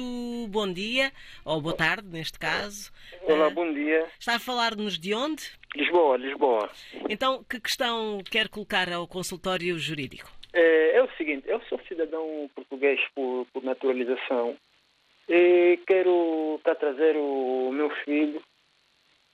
bom 0.49 0.71
dia, 0.71 1.11
ou 1.43 1.59
boa 1.59 1.75
tarde, 1.75 2.07
neste 2.07 2.37
caso. 2.37 2.91
Olá, 3.23 3.47
uh, 3.47 3.51
bom 3.51 3.73
dia. 3.73 4.05
Está 4.19 4.35
a 4.35 4.39
falar-nos 4.39 4.99
de 4.99 5.13
onde? 5.13 5.43
Lisboa, 5.75 6.17
Lisboa. 6.17 6.69
Então, 7.09 7.43
que 7.49 7.59
questão 7.59 8.21
quer 8.29 8.47
colocar 8.47 8.91
ao 8.91 9.07
consultório 9.07 9.77
jurídico? 9.79 10.31
É, 10.53 10.97
é 10.97 11.03
o 11.03 11.09
seguinte, 11.17 11.43
eu 11.47 11.59
sou 11.67 11.79
cidadão 11.87 12.49
português 12.55 12.99
por, 13.13 13.45
por 13.51 13.63
naturalização 13.63 14.55
e 15.27 15.79
quero 15.85 16.59
cá 16.63 16.75
trazer 16.75 17.17
o 17.17 17.71
meu 17.73 17.89
filho. 18.05 18.41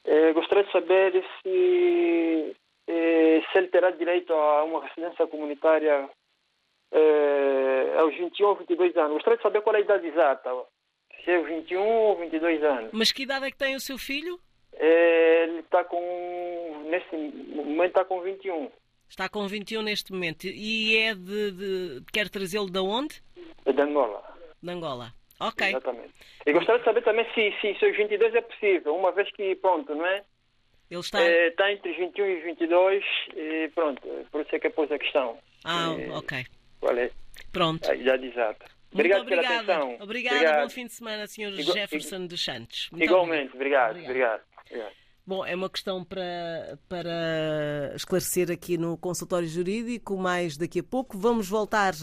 É, 0.04 0.34
gostaria 0.34 0.64
de 0.64 0.72
saber 0.72 1.24
se 1.44 2.56
eh, 2.92 3.42
se 3.50 3.58
ele 3.58 3.70
terá 3.70 3.90
direito 3.92 4.34
a 4.34 4.64
uma 4.66 4.86
residência 4.86 5.26
comunitária 5.28 6.10
eh, 6.92 7.94
aos 7.98 8.14
21 8.18 8.46
ou 8.46 8.56
22 8.56 8.98
anos. 8.98 9.14
Gostaria 9.14 9.38
de 9.38 9.44
saber 9.44 9.62
qual 9.62 9.76
é 9.76 9.80
a 9.80 9.82
idade 9.82 10.08
exata. 10.08 10.50
Se 11.24 11.32
é 11.32 11.42
21 11.42 11.82
ou 11.82 12.18
22 12.18 12.62
anos. 12.64 12.90
Mas 12.92 13.12
que 13.14 13.24
idade 13.24 13.46
é 13.46 13.52
que 13.52 13.58
tem 13.58 13.76
o 13.76 13.80
seu 13.80 13.98
filho? 13.98 14.38
Eh, 14.74 15.44
ele 15.44 15.60
está 15.60 15.86
com. 15.86 16.84
Neste 16.90 17.16
momento 17.16 17.88
está 17.88 18.04
com 18.04 18.20
21. 18.20 18.70
Está 19.10 19.30
com 19.30 19.48
21 19.48 19.82
neste 19.84 20.12
momento. 20.12 20.46
E 20.46 20.98
é 20.98 21.16
de. 21.16 21.52
de 21.52 22.04
quer 22.12 22.28
trazê-lo 22.30 22.70
de 22.70 22.80
onde? 22.80 23.24
É 23.66 23.72
de 23.72 23.82
Angola. 23.82 24.22
De 24.62 24.70
Angola. 24.70 25.14
Ok. 25.40 25.66
Exatamente. 25.66 26.14
E 26.46 26.52
gostaria 26.52 26.80
de 26.80 26.86
saber 26.86 27.04
também 27.04 27.26
se, 27.34 27.56
se, 27.62 27.74
se 27.80 27.86
os 27.86 27.96
22 27.96 28.36
é 28.36 28.42
possível, 28.42 28.96
uma 28.96 29.12
vez 29.12 29.32
que, 29.32 29.56
pronto, 29.56 29.96
não 29.96 30.06
é? 30.06 30.24
Ele 30.92 31.00
está... 31.00 31.26
Está 31.26 31.72
entre 31.72 31.94
21 31.94 32.26
e 32.26 32.42
22 32.42 33.04
e 33.36 33.72
pronto, 33.74 34.02
por 34.30 34.42
isso 34.42 34.56
é 34.56 34.60
que 34.60 34.68
eu 34.68 34.72
pus 34.72 34.92
a 34.92 35.00
questão. 35.00 35.38
Ah, 35.64 35.96
é, 35.98 36.12
ok. 36.12 36.46
Qual 36.82 36.98
é? 36.98 37.10
Pronto. 37.52 37.90
A 37.90 37.96
idade 37.96 38.28
exata. 38.28 38.66
Obrigado 38.92 39.26
pela 39.26 39.42
atenção. 39.42 39.98
Obrigada, 40.02 40.36
obrigado. 40.36 40.64
bom 40.64 40.70
fim 40.70 40.86
de 40.86 40.94
semana, 40.94 41.26
Sr. 41.28 41.52
Jefferson 41.62 42.28
dos 42.28 42.44
Santos. 42.44 42.90
Muito 42.92 43.06
igualmente, 43.06 43.56
obrigado. 43.56 44.00
Obrigado. 44.00 44.42
obrigado. 44.66 45.02
Bom, 45.26 45.46
é 45.46 45.56
uma 45.56 45.70
questão 45.70 46.04
para, 46.04 46.78
para 46.90 47.94
esclarecer 47.96 48.52
aqui 48.52 48.78
no 48.78 48.98
consultório 48.98 49.48
jurídico, 49.48 50.18
mais 50.18 50.58
daqui 50.58 50.80
a 50.80 50.84
pouco. 50.84 51.18
Vamos 51.18 51.48
voltar 51.48 51.94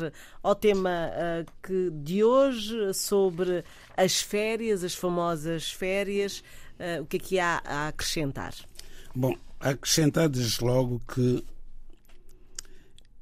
ao 0.42 0.54
tema 0.54 1.10
uh, 1.10 1.52
que, 1.62 1.90
de 1.90 2.24
hoje 2.24 2.94
sobre 2.94 3.64
as 3.96 4.22
férias, 4.22 4.82
as 4.82 4.94
famosas 4.94 5.70
férias. 5.70 6.42
Uh, 6.78 7.02
o 7.02 7.06
que 7.06 7.16
é 7.16 7.20
que 7.20 7.38
há 7.40 7.60
a 7.66 7.88
acrescentar? 7.88 8.54
Bom, 9.14 9.34
acrescentar 9.58 10.28
desde 10.28 10.62
logo 10.62 11.00
que 11.00 11.42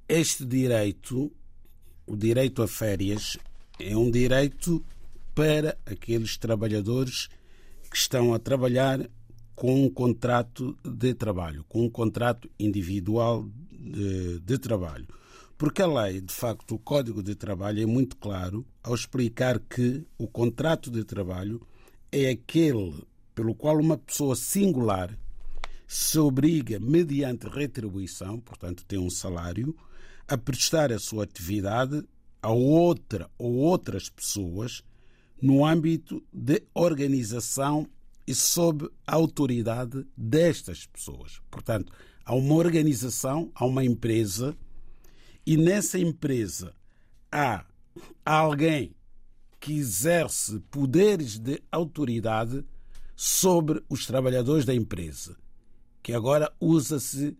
este 0.08 0.44
direito, 0.44 1.32
o 2.06 2.16
direito 2.16 2.62
a 2.62 2.68
férias, 2.68 3.36
é 3.78 3.96
um 3.96 4.10
direito 4.10 4.84
para 5.34 5.76
aqueles 5.86 6.36
trabalhadores 6.36 7.28
que 7.90 7.96
estão 7.96 8.34
a 8.34 8.38
trabalhar 8.38 9.08
com 9.54 9.84
um 9.84 9.88
contrato 9.88 10.76
de 10.84 11.14
trabalho, 11.14 11.64
com 11.68 11.84
um 11.84 11.90
contrato 11.90 12.50
individual 12.58 13.48
de, 13.70 14.40
de, 14.40 14.58
trabalho. 14.58 15.06
Porque 15.56 15.80
a 15.80 15.86
lei, 15.86 16.20
de 16.20 16.34
facto, 16.34 16.74
o 16.74 16.78
Código 16.78 17.22
de 17.22 17.34
Trabalho 17.34 17.82
é 17.82 17.86
muito 17.86 18.16
claro 18.16 18.66
ao 18.82 18.94
explicar 18.94 19.58
que 19.58 20.04
o 20.18 20.26
contrato 20.26 20.90
de 20.90 21.04
trabalho 21.04 21.66
é 22.12 22.28
aquele 22.30 23.02
pelo 23.34 23.54
qual 23.54 23.78
uma 23.78 23.96
pessoa 23.96 24.34
singular 24.34 25.16
se 25.86 26.18
obriga, 26.18 26.80
mediante 26.80 27.48
retribuição, 27.48 28.40
portanto 28.40 28.84
tem 28.84 28.98
um 28.98 29.10
salário, 29.10 29.76
a 30.26 30.36
prestar 30.36 30.92
a 30.92 30.98
sua 30.98 31.24
atividade 31.24 32.02
a 32.42 32.50
outra 32.50 33.30
ou 33.38 33.54
outras 33.54 34.08
pessoas 34.08 34.82
no 35.40 35.64
âmbito 35.64 36.22
de 36.32 36.62
organização 36.74 37.88
e 38.26 38.34
sob 38.34 38.88
a 39.06 39.14
autoridade 39.14 40.04
destas 40.16 40.86
pessoas. 40.86 41.40
Portanto, 41.50 41.92
há 42.24 42.34
uma 42.34 42.54
organização, 42.54 43.50
há 43.54 43.64
uma 43.64 43.84
empresa 43.84 44.56
e 45.44 45.56
nessa 45.56 45.98
empresa 45.98 46.74
há 47.30 47.64
alguém 48.24 48.94
que 49.60 49.72
exerce 49.74 50.60
poderes 50.70 51.38
de 51.38 51.62
autoridade 51.70 52.64
sobre 53.14 53.82
os 53.88 54.06
trabalhadores 54.06 54.64
da 54.64 54.74
empresa 54.74 55.36
que 56.06 56.12
agora 56.12 56.52
usa-se 56.60 57.36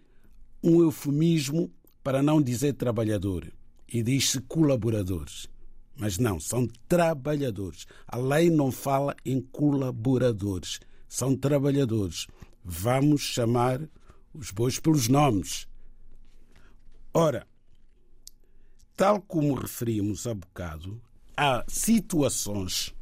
um 0.61 0.83
eufemismo 0.83 1.73
para 2.03 2.21
não 2.21 2.43
dizer 2.43 2.73
trabalhador 2.73 3.53
e 3.87 4.03
diz-se 4.03 4.41
colaboradores. 4.41 5.47
Mas 5.95 6.19
não, 6.19 6.41
são 6.41 6.67
trabalhadores. 6.89 7.87
A 8.09 8.17
lei 8.17 8.51
não 8.51 8.73
fala 8.73 9.15
em 9.25 9.41
colaboradores, 9.41 10.81
são 11.09 11.37
trabalhadores. 11.37 12.27
Vamos 12.65 13.21
chamar 13.21 13.89
os 14.35 14.51
bois 14.51 14.81
pelos 14.81 15.07
nomes. 15.07 15.69
Ora, 17.15 17.47
tal 18.97 19.23
como 19.23 19.55
referimos 19.55 20.27
há 20.27 20.35
bocado, 20.35 21.01
há 21.37 21.65
situações 21.69 22.93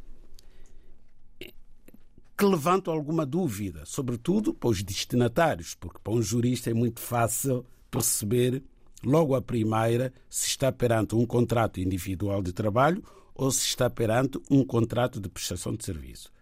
que 2.36 2.44
levantam 2.44 2.92
alguma 2.92 3.24
dúvida, 3.24 3.84
sobretudo 3.84 4.52
para 4.52 4.70
os 4.70 4.82
destinatários, 4.82 5.74
porque 5.74 5.98
para 6.02 6.12
um 6.12 6.22
jurista 6.22 6.70
é 6.70 6.74
muito 6.74 7.00
fácil 7.00 7.64
perceber 7.90 8.62
logo 9.04 9.34
a 9.34 9.42
primeira 9.42 10.12
se 10.28 10.48
está 10.48 10.72
perante 10.72 11.14
um 11.14 11.24
contrato 11.24 11.80
individual 11.80 12.42
de 12.42 12.52
trabalho 12.52 13.02
ou 13.34 13.50
se 13.50 13.66
está 13.66 13.88
perante 13.88 14.40
um 14.50 14.64
contrato 14.64 15.20
de 15.20 15.28
prestação 15.28 15.74
de 15.76 15.84
serviço. 15.84 16.32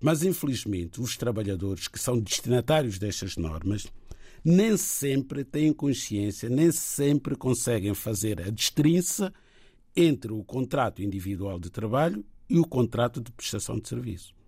Mas, 0.00 0.22
infelizmente, 0.22 1.00
os 1.00 1.16
trabalhadores 1.16 1.88
que 1.88 1.98
são 1.98 2.18
destinatários 2.18 2.98
destas 2.98 3.36
normas 3.36 3.86
nem 4.42 4.76
sempre 4.76 5.44
têm 5.44 5.72
consciência, 5.72 6.48
nem 6.48 6.72
sempre 6.72 7.36
conseguem 7.36 7.92
fazer 7.92 8.40
a 8.40 8.50
destrinça 8.50 9.32
entre 9.94 10.32
o 10.32 10.42
contrato 10.42 11.02
individual 11.02 11.58
de 11.58 11.70
trabalho 11.70 12.24
e 12.48 12.58
o 12.58 12.66
contrato 12.66 13.20
de 13.20 13.30
prestação 13.32 13.78
de 13.78 13.88
serviço. 13.88 14.39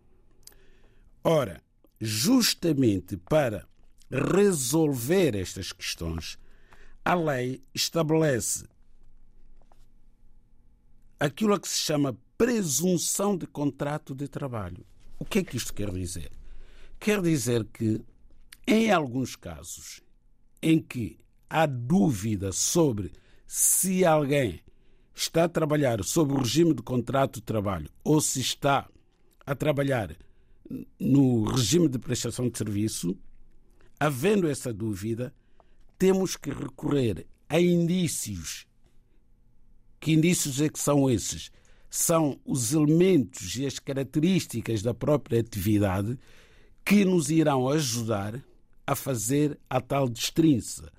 Ora, 1.25 1.63
justamente 2.01 3.17
para 3.17 3.67
resolver 4.11 5.37
estas 5.37 5.73
questões, 5.73 6.39
a 7.05 7.15
lei 7.15 7.63
estabelece 7.75 8.67
aquilo 11.19 11.55
a 11.55 11.61
que 11.61 11.69
se 11.69 11.79
chama 11.79 12.19
presunção 12.37 13.37
de 13.37 13.47
contrato 13.47 14.15
de 14.15 14.27
trabalho. 14.27 14.85
O 15.19 15.25
que 15.25 15.39
é 15.39 15.45
que 15.45 15.57
isto 15.57 15.73
quer 15.73 15.93
dizer? 15.93 16.33
Quer 16.99 17.23
dizer 17.23 17.65
que, 17.73 18.05
em 18.67 18.91
alguns 18.91 19.37
casos 19.37 20.01
em 20.61 20.81
que 20.81 21.19
há 21.49 21.67
dúvida 21.67 22.51
sobre 22.51 23.13
se 23.47 24.05
alguém 24.05 24.61
está 25.15 25.45
a 25.45 25.49
trabalhar 25.49 26.03
sob 26.03 26.33
o 26.33 26.39
regime 26.39 26.75
de 26.75 26.83
contrato 26.83 27.35
de 27.35 27.43
trabalho 27.43 27.89
ou 28.03 28.21
se 28.21 28.41
está 28.41 28.89
a 29.45 29.55
trabalhar 29.55 30.17
no 30.99 31.45
regime 31.45 31.89
de 31.89 31.99
prestação 31.99 32.49
de 32.49 32.59
serviço, 32.59 33.17
havendo 33.99 34.49
essa 34.49 34.73
dúvida, 34.73 35.35
temos 35.99 36.37
que 36.37 36.51
recorrer 36.51 37.27
a 37.49 37.61
indícios. 37.61 38.67
Que 40.01 40.13
indícios 40.13 40.61
é 40.61 40.69
que 40.69 40.79
são 40.79 41.09
esses? 41.09 41.51
São 41.89 42.41
os 42.45 42.73
elementos 42.73 43.55
e 43.57 43.67
as 43.67 43.79
características 43.79 44.83
da 44.83 44.95
própria 44.95 45.41
atividade 45.41 46.19
que 46.85 47.05
nos 47.05 47.31
irão 47.31 47.69
ajudar 47.69 48.43
a 48.87 48.95
fazer 48.95 49.59
a 49.71 49.81
tal 49.81 50.09
destrinça, 50.09 50.91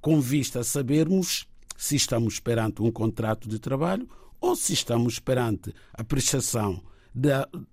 com 0.00 0.20
vista 0.20 0.60
a 0.60 0.64
sabermos 0.64 1.46
se 1.76 1.94
estamos 1.94 2.40
perante 2.40 2.82
um 2.82 2.90
contrato 2.90 3.48
de 3.48 3.58
trabalho 3.58 4.08
ou 4.40 4.56
se 4.56 4.72
estamos 4.72 5.18
perante 5.18 5.72
a 5.92 6.02
prestação 6.02 6.82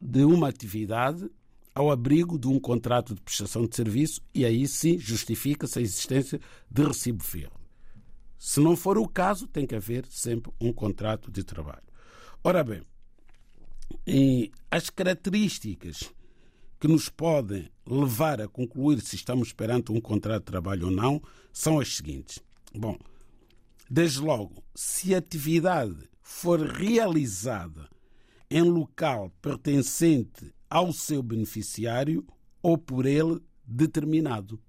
de, 0.02 0.24
uma 0.24 0.48
atividade 0.48 1.30
ao 1.76 1.92
abrigo 1.92 2.40
de 2.40 2.48
um 2.48 2.58
contrato 2.58 3.14
de 3.14 3.22
prestação 3.22 3.66
de 3.66 3.76
serviço 3.76 4.22
e 4.34 4.46
aí 4.46 4.66
sim 4.66 4.98
justifica-se 4.98 5.80
a 5.80 5.82
existência 5.82 6.40
de 6.72 6.84
recibo 6.84 7.22
verde. 7.22 7.52
Se 8.40 8.62
não 8.62 8.76
for 8.76 8.98
o 8.98 9.08
caso, 9.08 9.48
tem 9.48 9.68
que 9.68 9.76
haver 9.76 10.06
sempre 10.10 10.52
um 10.62 10.72
contrato 10.72 11.30
de 11.30 11.44
trabalho. 11.44 11.84
Ora 12.42 12.64
bem, 12.64 12.84
as 14.72 14.90
características 14.90 16.12
que 16.80 16.88
nos 16.88 17.10
podem 17.10 17.70
levar 17.86 18.42
a 18.42 18.48
concluir 18.48 19.02
se 19.02 19.16
estamos 19.16 19.52
perante 19.52 19.92
um 19.92 20.00
contrato 20.00 20.44
de 20.44 20.52
trabalho 20.52 20.86
ou 20.86 20.92
não 20.92 21.22
são 21.52 21.80
as 21.80 21.96
seguintes. 21.96 22.40
Bom, 22.74 22.98
desde 23.90 24.20
logo, 24.20 24.64
se 24.76 25.14
a 25.16 25.18
atividade 25.18 26.10
for 26.22 26.60
realizada 26.60 27.93
em 28.54 28.62
local 28.62 29.32
pertencente 29.42 30.54
ao 30.70 30.94
seu 30.94 31.24
beneficiário 31.24 32.24
ou 32.62 32.78
por 32.78 33.08
ele 33.08 33.42
determinado. 33.66 34.62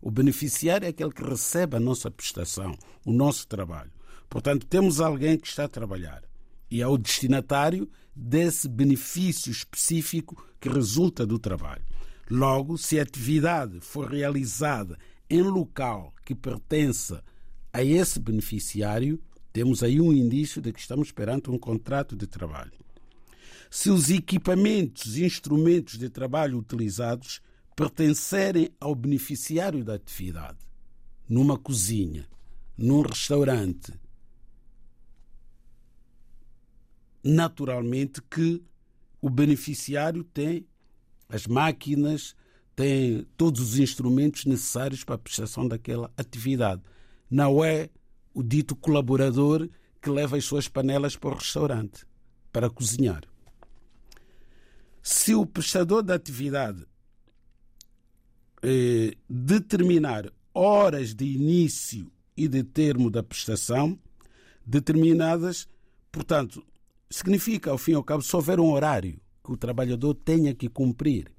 O 0.00 0.12
beneficiário 0.12 0.86
é 0.86 0.90
aquele 0.90 1.10
que 1.10 1.24
recebe 1.24 1.76
a 1.76 1.80
nossa 1.80 2.08
prestação, 2.08 2.78
o 3.04 3.12
nosso 3.12 3.48
trabalho. 3.48 3.90
Portanto, 4.30 4.64
temos 4.64 5.00
alguém 5.00 5.36
que 5.36 5.48
está 5.48 5.64
a 5.64 5.68
trabalhar 5.68 6.22
e 6.70 6.80
é 6.80 6.86
o 6.86 6.96
destinatário 6.96 7.90
desse 8.14 8.68
benefício 8.68 9.50
específico 9.50 10.46
que 10.60 10.68
resulta 10.68 11.26
do 11.26 11.36
trabalho. 11.36 11.82
Logo, 12.30 12.78
se 12.78 13.00
a 13.00 13.02
atividade 13.02 13.80
for 13.80 14.08
realizada 14.08 14.96
em 15.28 15.42
local 15.42 16.14
que 16.24 16.34
pertença 16.34 17.24
a 17.72 17.82
esse 17.82 18.20
beneficiário, 18.20 19.20
temos 19.52 19.82
aí 19.82 20.00
um 20.00 20.12
indício 20.12 20.62
de 20.62 20.72
que 20.72 20.78
estamos 20.78 21.10
perante 21.10 21.50
um 21.50 21.58
contrato 21.58 22.14
de 22.14 22.28
trabalho. 22.28 22.85
Se 23.70 23.90
os 23.90 24.10
equipamentos 24.10 25.16
e 25.16 25.24
instrumentos 25.24 25.98
de 25.98 26.08
trabalho 26.08 26.58
utilizados 26.58 27.40
pertencerem 27.74 28.70
ao 28.80 28.94
beneficiário 28.94 29.84
da 29.84 29.94
atividade, 29.94 30.58
numa 31.28 31.58
cozinha, 31.58 32.26
num 32.76 33.02
restaurante, 33.02 33.92
naturalmente 37.22 38.22
que 38.22 38.62
o 39.20 39.28
beneficiário 39.28 40.22
tem 40.22 40.66
as 41.28 41.46
máquinas, 41.46 42.34
tem 42.74 43.26
todos 43.36 43.60
os 43.60 43.78
instrumentos 43.78 44.44
necessários 44.44 45.02
para 45.02 45.16
a 45.16 45.18
prestação 45.18 45.66
daquela 45.66 46.12
atividade. 46.16 46.82
Não 47.28 47.64
é 47.64 47.90
o 48.32 48.42
dito 48.42 48.76
colaborador 48.76 49.68
que 50.00 50.10
leva 50.10 50.36
as 50.36 50.44
suas 50.44 50.68
panelas 50.68 51.16
para 51.16 51.30
o 51.30 51.34
restaurante 51.34 52.06
para 52.52 52.70
cozinhar. 52.70 53.22
Se 55.08 55.36
o 55.36 55.46
prestador 55.46 56.02
da 56.02 56.16
atividade 56.16 56.84
eh, 58.60 59.16
determinar 59.30 60.32
horas 60.52 61.14
de 61.14 61.24
início 61.24 62.10
e 62.36 62.48
de 62.48 62.64
termo 62.64 63.08
da 63.08 63.22
prestação, 63.22 63.96
determinadas, 64.66 65.68
portanto, 66.10 66.60
significa, 67.08 67.70
ao 67.70 67.78
fim 67.78 67.92
e 67.92 67.94
ao 67.94 68.02
cabo, 68.02 68.20
se 68.20 68.34
houver 68.34 68.58
um 68.58 68.72
horário 68.72 69.20
que 69.44 69.52
o 69.52 69.56
trabalhador 69.56 70.12
tenha 70.12 70.52
que 70.52 70.68
cumprir. 70.68 71.30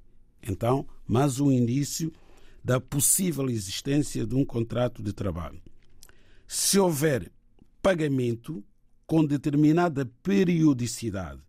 Então, 0.41 0.88
mais 1.06 1.41
um 1.41 1.51
indício 1.51 2.13
da 2.63 2.80
possível 2.80 3.49
existência 3.49 4.25
de 4.25 4.34
um 4.34 4.45
contrato 4.45 5.03
de 5.03 5.12
trabalho. 5.12 5.62
Se 6.47 6.80
houver 6.80 7.30
pagamento 7.82 8.63
com 9.06 9.25
determinada 9.25 10.06
periodicidade 10.23 11.41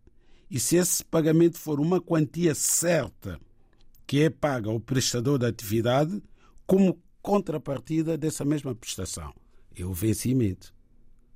e 0.49 0.59
se 0.59 0.77
esse 0.77 1.03
pagamento 1.03 1.57
for 1.57 1.79
uma 1.79 2.01
quantia 2.01 2.55
certa 2.55 3.39
que 4.07 4.23
é 4.23 4.29
paga 4.29 4.69
ao 4.69 4.79
prestador 4.79 5.37
da 5.37 5.47
atividade 5.47 6.21
como 6.65 6.99
contrapartida 7.21 8.17
dessa 8.17 8.43
mesma 8.43 8.73
prestação, 8.73 9.33
é 9.75 9.85
o 9.85 9.93
vencimento. 9.93 10.73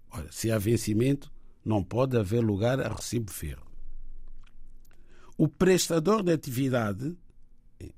Ora, 0.10 0.32
se 0.32 0.52
há 0.52 0.58
vencimento, 0.58 1.32
não 1.64 1.84
pode 1.84 2.18
haver 2.18 2.42
lugar 2.42 2.80
a 2.80 2.90
recibo 2.90 3.32
verde. 3.32 3.62
O 5.38 5.48
prestador 5.48 6.24
de 6.24 6.32
atividade, 6.32 7.16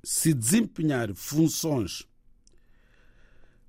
se 0.04 0.34
desempenhar 0.34 1.14
funções 1.14 2.06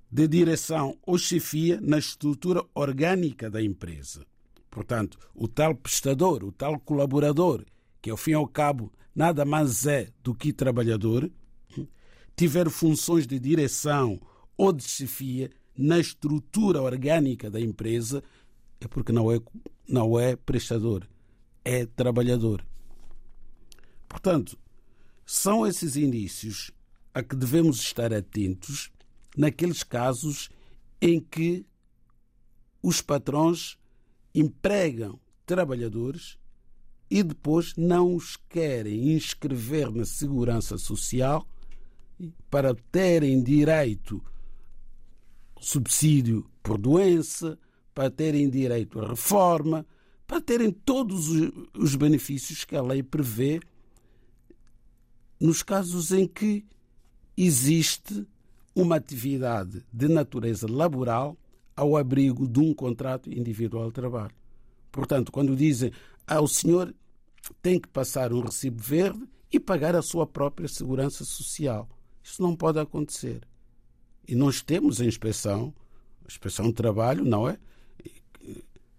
de 0.09 0.27
direção 0.27 0.97
ou 1.05 1.17
chefia 1.17 1.79
na 1.81 1.99
estrutura 1.99 2.63
orgânica 2.73 3.49
da 3.49 3.61
empresa. 3.61 4.25
Portanto, 4.77 5.17
o 5.33 5.47
tal 5.47 5.73
prestador, 5.73 6.43
o 6.43 6.51
tal 6.51 6.79
colaborador, 6.79 7.65
que 7.99 8.11
ao 8.11 8.15
fim 8.15 8.29
e 8.29 8.33
ao 8.35 8.47
cabo 8.47 8.93
nada 9.15 9.43
mais 9.43 9.87
é 9.87 10.11
do 10.23 10.35
que 10.35 10.53
trabalhador, 10.53 11.31
tiver 12.35 12.69
funções 12.69 13.25
de 13.25 13.39
direção 13.39 14.21
ou 14.55 14.71
de 14.71 14.87
chefia 14.87 15.49
na 15.75 15.97
estrutura 15.97 16.79
orgânica 16.79 17.49
da 17.49 17.59
empresa, 17.59 18.23
é 18.79 18.87
porque 18.87 19.11
não 19.11 19.31
é, 19.31 19.41
não 19.89 20.19
é 20.19 20.35
prestador, 20.35 21.07
é 21.65 21.87
trabalhador. 21.87 22.63
Portanto, 24.07 24.59
são 25.25 25.65
esses 25.65 25.95
indícios 25.95 26.69
a 27.15 27.23
que 27.23 27.35
devemos 27.35 27.79
estar 27.79 28.13
atentos 28.13 28.91
naqueles 29.35 29.81
casos 29.81 30.51
em 31.01 31.19
que 31.19 31.65
os 32.83 33.01
patrões 33.01 33.75
empregam 34.39 35.19
trabalhadores 35.45 36.37
e 37.09 37.23
depois 37.23 37.73
não 37.75 38.15
os 38.15 38.35
querem 38.35 39.13
inscrever 39.13 39.91
na 39.91 40.05
segurança 40.05 40.77
social 40.77 41.47
para 42.49 42.75
terem 42.91 43.41
direito 43.41 44.23
subsídio 45.59 46.49
por 46.61 46.77
doença, 46.77 47.57
para 47.95 48.11
terem 48.11 48.47
direito 48.49 48.99
à 48.99 49.07
reforma, 49.07 49.85
para 50.27 50.39
terem 50.41 50.71
todos 50.71 51.29
os 51.73 51.95
benefícios 51.95 52.63
que 52.63 52.75
a 52.75 52.81
lei 52.81 53.01
prevê 53.01 53.59
nos 55.39 55.63
casos 55.63 56.11
em 56.11 56.27
que 56.27 56.65
existe 57.35 58.27
uma 58.75 58.97
atividade 58.97 59.83
de 59.91 60.07
natureza 60.07 60.67
laboral 60.69 61.37
ao 61.77 61.95
abrigo 61.95 62.47
de 62.47 62.59
um 62.59 62.73
contrato 62.73 63.31
individual 63.31 63.87
de 63.87 63.93
trabalho. 63.93 64.35
Portanto, 64.91 65.31
quando 65.31 65.55
dizem 65.55 65.91
ah, 66.25 66.41
o 66.41 66.47
senhor 66.47 66.93
tem 67.61 67.79
que 67.79 67.87
passar 67.87 68.33
um 68.33 68.41
recibo 68.41 68.81
verde 68.81 69.23
e 69.51 69.59
pagar 69.59 69.95
a 69.95 70.01
sua 70.01 70.27
própria 70.27 70.67
segurança 70.67 71.23
social. 71.23 71.87
Isso 72.21 72.41
não 72.41 72.55
pode 72.55 72.79
acontecer. 72.79 73.47
E 74.27 74.35
nós 74.35 74.61
temos 74.61 74.99
a 74.99 75.05
inspeção, 75.05 75.73
a 76.23 76.27
inspeção 76.27 76.67
de 76.67 76.73
trabalho, 76.73 77.23
não 77.23 77.47
é? 77.47 77.57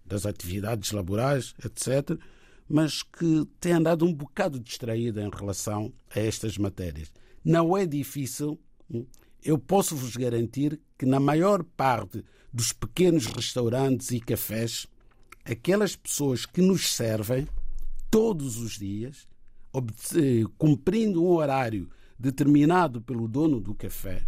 Das 0.03 0.25
atividades 0.25 0.91
laborais, 0.91 1.53
etc., 1.63 2.17
mas 2.67 3.03
que 3.03 3.45
tem 3.59 3.73
andado 3.73 4.05
um 4.05 4.13
bocado 4.13 4.59
distraída 4.59 5.21
em 5.21 5.29
relação 5.29 5.91
a 6.15 6.19
estas 6.19 6.57
matérias. 6.57 7.11
Não 7.43 7.75
é 7.75 7.85
difícil 7.85 8.59
hum, 8.91 9.05
eu 9.43 9.57
posso 9.57 9.95
vos 9.95 10.15
garantir 10.15 10.79
que 10.97 11.05
na 11.05 11.19
maior 11.19 11.63
parte 11.63 12.23
dos 12.51 12.73
pequenos 12.73 13.25
restaurantes 13.27 14.11
e 14.11 14.19
cafés, 14.19 14.87
aquelas 15.45 15.95
pessoas 15.95 16.45
que 16.45 16.61
nos 16.61 16.93
servem 16.93 17.47
todos 18.09 18.57
os 18.57 18.77
dias, 18.77 19.27
cumprindo 20.57 21.23
um 21.23 21.29
horário 21.29 21.89
determinado 22.17 23.01
pelo 23.01 23.27
dono 23.27 23.59
do 23.59 23.73
café, 23.75 24.25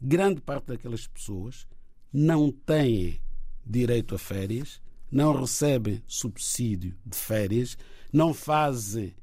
grande 0.00 0.40
parte 0.40 0.66
daquelas 0.66 1.06
pessoas 1.06 1.66
não 2.12 2.50
têm 2.50 3.20
direito 3.64 4.14
a 4.14 4.18
férias, 4.18 4.80
não 5.10 5.38
recebem 5.38 6.02
subsídio 6.06 6.96
de 7.04 7.16
férias, 7.16 7.78
não 8.12 8.34
fazem 8.34 9.14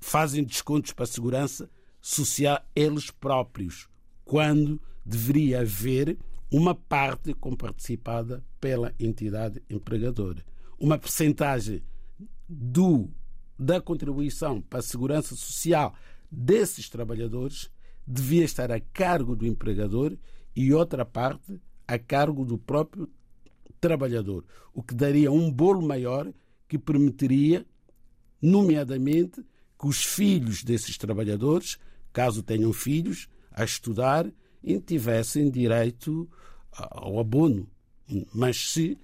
fazem 0.00 0.42
descontos 0.42 0.92
para 0.92 1.04
a 1.04 1.08
segurança 1.08 1.70
social 2.00 2.60
eles 2.74 3.10
próprios, 3.10 3.88
quando 4.24 4.80
deveria 5.04 5.60
haver 5.60 6.16
uma 6.50 6.74
parte 6.74 7.32
comparticipada 7.34 8.44
pela 8.60 8.94
entidade 9.00 9.62
empregadora. 9.68 10.44
Uma 10.78 10.98
percentagem 10.98 11.82
do, 12.48 13.08
da 13.58 13.80
contribuição 13.80 14.60
para 14.60 14.80
a 14.80 14.82
segurança 14.82 15.34
social 15.34 15.94
desses 16.30 16.88
trabalhadores 16.88 17.70
devia 18.06 18.44
estar 18.44 18.70
a 18.70 18.80
cargo 18.80 19.34
do 19.34 19.46
empregador 19.46 20.16
e 20.54 20.72
outra 20.72 21.04
parte 21.04 21.60
a 21.86 21.98
cargo 21.98 22.44
do 22.44 22.58
próprio 22.58 23.08
trabalhador, 23.80 24.44
o 24.72 24.82
que 24.82 24.94
daria 24.94 25.32
um 25.32 25.50
bolo 25.50 25.82
maior 25.82 26.32
que 26.68 26.78
permitiria, 26.78 27.66
nomeadamente, 28.40 29.42
que 29.78 29.86
os 29.86 30.04
filhos 30.04 30.62
desses 30.62 30.96
trabalhadores 30.96 31.78
caso 32.12 32.42
tenham 32.42 32.72
filhos, 32.72 33.28
a 33.52 33.64
estudar 33.64 34.30
e 34.62 34.78
tivessem 34.80 35.50
direito 35.50 36.28
ao 36.72 37.18
abono. 37.18 37.68
Mas 38.34 38.72
se 38.72 38.98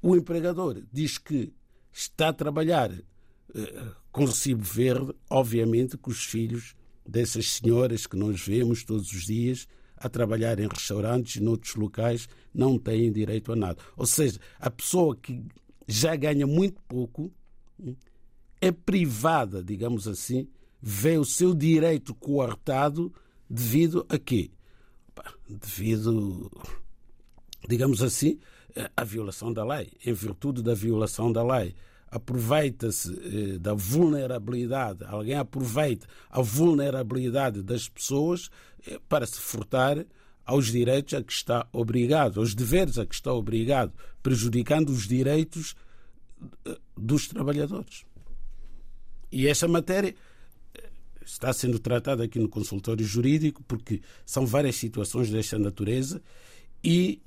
o 0.00 0.16
empregador 0.16 0.82
diz 0.92 1.18
que 1.18 1.52
está 1.92 2.28
a 2.28 2.32
trabalhar 2.32 2.90
eh, 2.92 3.84
com 4.10 4.24
recibo 4.24 4.62
verde, 4.62 5.14
obviamente 5.28 5.96
que 5.96 6.10
os 6.10 6.24
filhos 6.24 6.74
dessas 7.06 7.52
senhoras 7.52 8.06
que 8.06 8.16
nós 8.16 8.40
vemos 8.40 8.84
todos 8.84 9.12
os 9.12 9.24
dias 9.24 9.66
a 9.96 10.08
trabalhar 10.08 10.58
em 10.58 10.66
restaurantes 10.66 11.36
e 11.36 11.40
noutros 11.40 11.74
locais 11.74 12.28
não 12.52 12.78
têm 12.78 13.12
direito 13.12 13.52
a 13.52 13.56
nada. 13.56 13.80
Ou 13.96 14.06
seja, 14.06 14.40
a 14.58 14.70
pessoa 14.70 15.16
que 15.16 15.44
já 15.86 16.16
ganha 16.16 16.46
muito 16.46 16.80
pouco 16.88 17.32
hum, 17.78 17.94
é 18.60 18.72
privada, 18.72 19.62
digamos 19.62 20.08
assim, 20.08 20.48
vê 20.80 21.18
o 21.18 21.24
seu 21.24 21.54
direito 21.54 22.14
coartado 22.14 23.12
devido 23.52 24.06
a 24.08 24.18
quê? 24.18 24.50
Devido, 25.46 26.50
digamos 27.68 28.02
assim, 28.02 28.40
à 28.96 29.04
violação 29.04 29.52
da 29.52 29.62
lei. 29.62 29.92
Em 30.04 30.14
virtude 30.14 30.62
da 30.62 30.74
violação 30.74 31.30
da 31.30 31.44
lei, 31.44 31.74
aproveita-se 32.10 33.10
eh, 33.10 33.58
da 33.58 33.74
vulnerabilidade, 33.74 35.04
alguém 35.04 35.34
aproveita 35.34 36.06
a 36.30 36.42
vulnerabilidade 36.42 37.62
das 37.62 37.88
pessoas 37.88 38.50
eh, 38.86 38.98
para 39.08 39.26
se 39.26 39.38
furtar 39.38 40.04
aos 40.44 40.66
direitos 40.66 41.14
a 41.14 41.22
que 41.22 41.32
está 41.32 41.66
obrigado, 41.72 42.40
aos 42.40 42.54
deveres 42.54 42.98
a 42.98 43.06
que 43.06 43.14
está 43.14 43.32
obrigado, 43.32 43.92
prejudicando 44.22 44.90
os 44.90 45.06
direitos 45.06 45.74
eh, 46.66 46.78
dos 46.96 47.28
trabalhadores. 47.28 48.04
E 49.30 49.46
essa 49.46 49.66
matéria 49.66 50.14
está 51.24 51.52
sendo 51.52 51.78
tratada 51.78 52.24
aqui 52.24 52.38
no 52.38 52.48
consultório 52.48 53.04
jurídico 53.04 53.62
porque 53.64 54.00
são 54.24 54.46
várias 54.46 54.76
situações 54.76 55.30
desta 55.30 55.58
natureza 55.58 56.22
e 56.82 57.20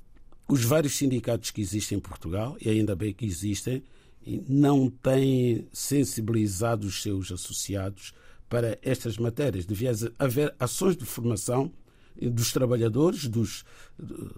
os 0.48 0.62
vários 0.62 0.96
sindicatos 0.96 1.50
que 1.50 1.60
existem 1.60 1.98
em 1.98 2.00
Portugal, 2.00 2.56
e 2.60 2.68
ainda 2.70 2.94
bem 2.94 3.12
que 3.12 3.26
existem, 3.26 3.82
não 4.48 4.88
têm 4.88 5.66
sensibilizado 5.72 6.86
os 6.86 7.02
seus 7.02 7.32
associados 7.32 8.12
para 8.48 8.78
estas 8.82 9.18
matérias. 9.18 9.66
Devia 9.66 9.92
haver 10.18 10.54
ações 10.58 10.96
de 10.96 11.04
formação 11.04 11.72
dos 12.20 12.52
trabalhadores, 12.52 13.26
dos, 13.28 13.64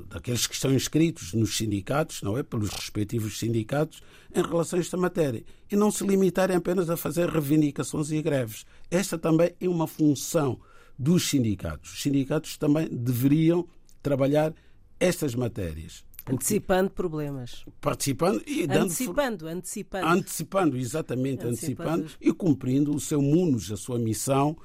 daqueles 0.08 0.46
que 0.46 0.54
estão 0.54 0.72
inscritos 0.72 1.32
nos 1.32 1.56
sindicatos, 1.56 2.22
não 2.22 2.36
é? 2.36 2.42
Pelos 2.42 2.70
respectivos 2.70 3.38
sindicatos, 3.38 4.02
em 4.34 4.42
relação 4.42 4.78
a 4.78 4.82
esta 4.82 4.96
matéria. 4.96 5.44
E 5.70 5.76
não 5.76 5.90
se 5.90 6.06
limitarem 6.06 6.56
apenas 6.56 6.90
a 6.90 6.96
fazer 6.96 7.28
reivindicações 7.28 8.10
e 8.10 8.20
greves. 8.22 8.64
Esta 8.90 9.18
também 9.18 9.54
é 9.60 9.68
uma 9.68 9.86
função 9.86 10.58
dos 10.98 11.28
sindicatos. 11.28 11.92
Os 11.92 12.02
sindicatos 12.02 12.56
também 12.56 12.88
deveriam 12.90 13.66
trabalhar 14.02 14.52
estas 14.98 15.34
matérias. 15.34 16.04
Antecipando 16.30 16.90
problemas. 16.90 17.64
Participando 17.80 18.42
e 18.46 18.66
dando. 18.66 18.84
Antecipando, 18.84 19.46
antecipando. 19.46 20.06
Antecipando, 20.06 20.76
exatamente, 20.76 21.46
antecipando, 21.46 22.02
antecipando 22.02 22.10
e 22.20 22.32
cumprindo 22.32 22.94
o 22.94 23.00
seu 23.00 23.22
MUNOS, 23.22 23.72
a 23.72 23.76
sua 23.76 23.98
missão, 23.98 24.56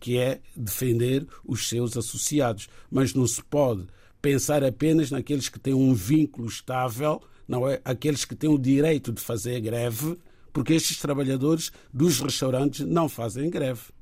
que 0.00 0.18
é 0.18 0.40
defender 0.54 1.26
os 1.44 1.68
seus 1.68 1.96
associados. 1.96 2.68
Mas 2.90 3.14
não 3.14 3.26
se 3.26 3.42
pode 3.42 3.86
pensar 4.20 4.64
apenas 4.64 5.10
naqueles 5.10 5.48
que 5.48 5.58
têm 5.58 5.74
um 5.74 5.94
vínculo 5.94 6.48
estável, 6.48 7.22
não 7.46 7.68
é? 7.68 7.80
Aqueles 7.84 8.24
que 8.24 8.34
têm 8.34 8.50
o 8.50 8.58
direito 8.58 9.12
de 9.12 9.20
fazer 9.20 9.60
greve, 9.60 10.18
porque 10.52 10.74
estes 10.74 10.98
trabalhadores 10.98 11.70
dos 11.92 12.20
restaurantes 12.20 12.86
não 12.86 13.08
fazem 13.08 13.50
greve 13.50 13.95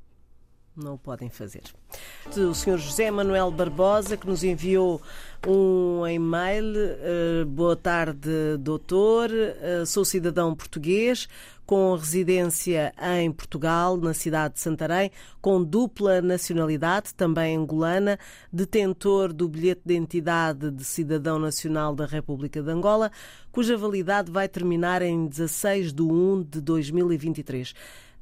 não 0.75 0.95
o 0.95 0.97
podem 0.97 1.29
fazer. 1.29 1.63
O 2.35 2.53
Sr. 2.53 2.77
José 2.77 3.09
Manuel 3.09 3.49
Barbosa, 3.51 4.17
que 4.17 4.27
nos 4.27 4.43
enviou 4.43 5.01
um 5.47 6.05
e-mail. 6.05 6.65
Uh, 6.65 7.45
boa 7.45 7.75
tarde, 7.75 8.57
doutor. 8.59 9.29
Uh, 9.29 9.85
sou 9.85 10.03
cidadão 10.03 10.55
português 10.55 11.27
com 11.65 11.95
residência 11.95 12.93
em 13.19 13.31
Portugal, 13.31 13.97
na 13.97 14.13
cidade 14.13 14.55
de 14.55 14.59
Santarém, 14.59 15.09
com 15.41 15.63
dupla 15.63 16.21
nacionalidade, 16.21 17.13
também 17.13 17.57
angolana, 17.57 18.19
detentor 18.53 19.33
do 19.33 19.49
bilhete 19.49 19.81
de 19.83 19.95
identidade 19.95 20.69
de 20.69 20.83
cidadão 20.83 21.39
nacional 21.39 21.95
da 21.95 22.05
República 22.05 22.61
de 22.61 22.69
Angola, 22.69 23.11
cuja 23.51 23.75
validade 23.75 24.31
vai 24.31 24.47
terminar 24.47 25.01
em 25.01 25.25
16 25.25 25.91
de 25.91 26.03
1 26.03 26.43
de 26.43 26.61
2023 26.61 27.73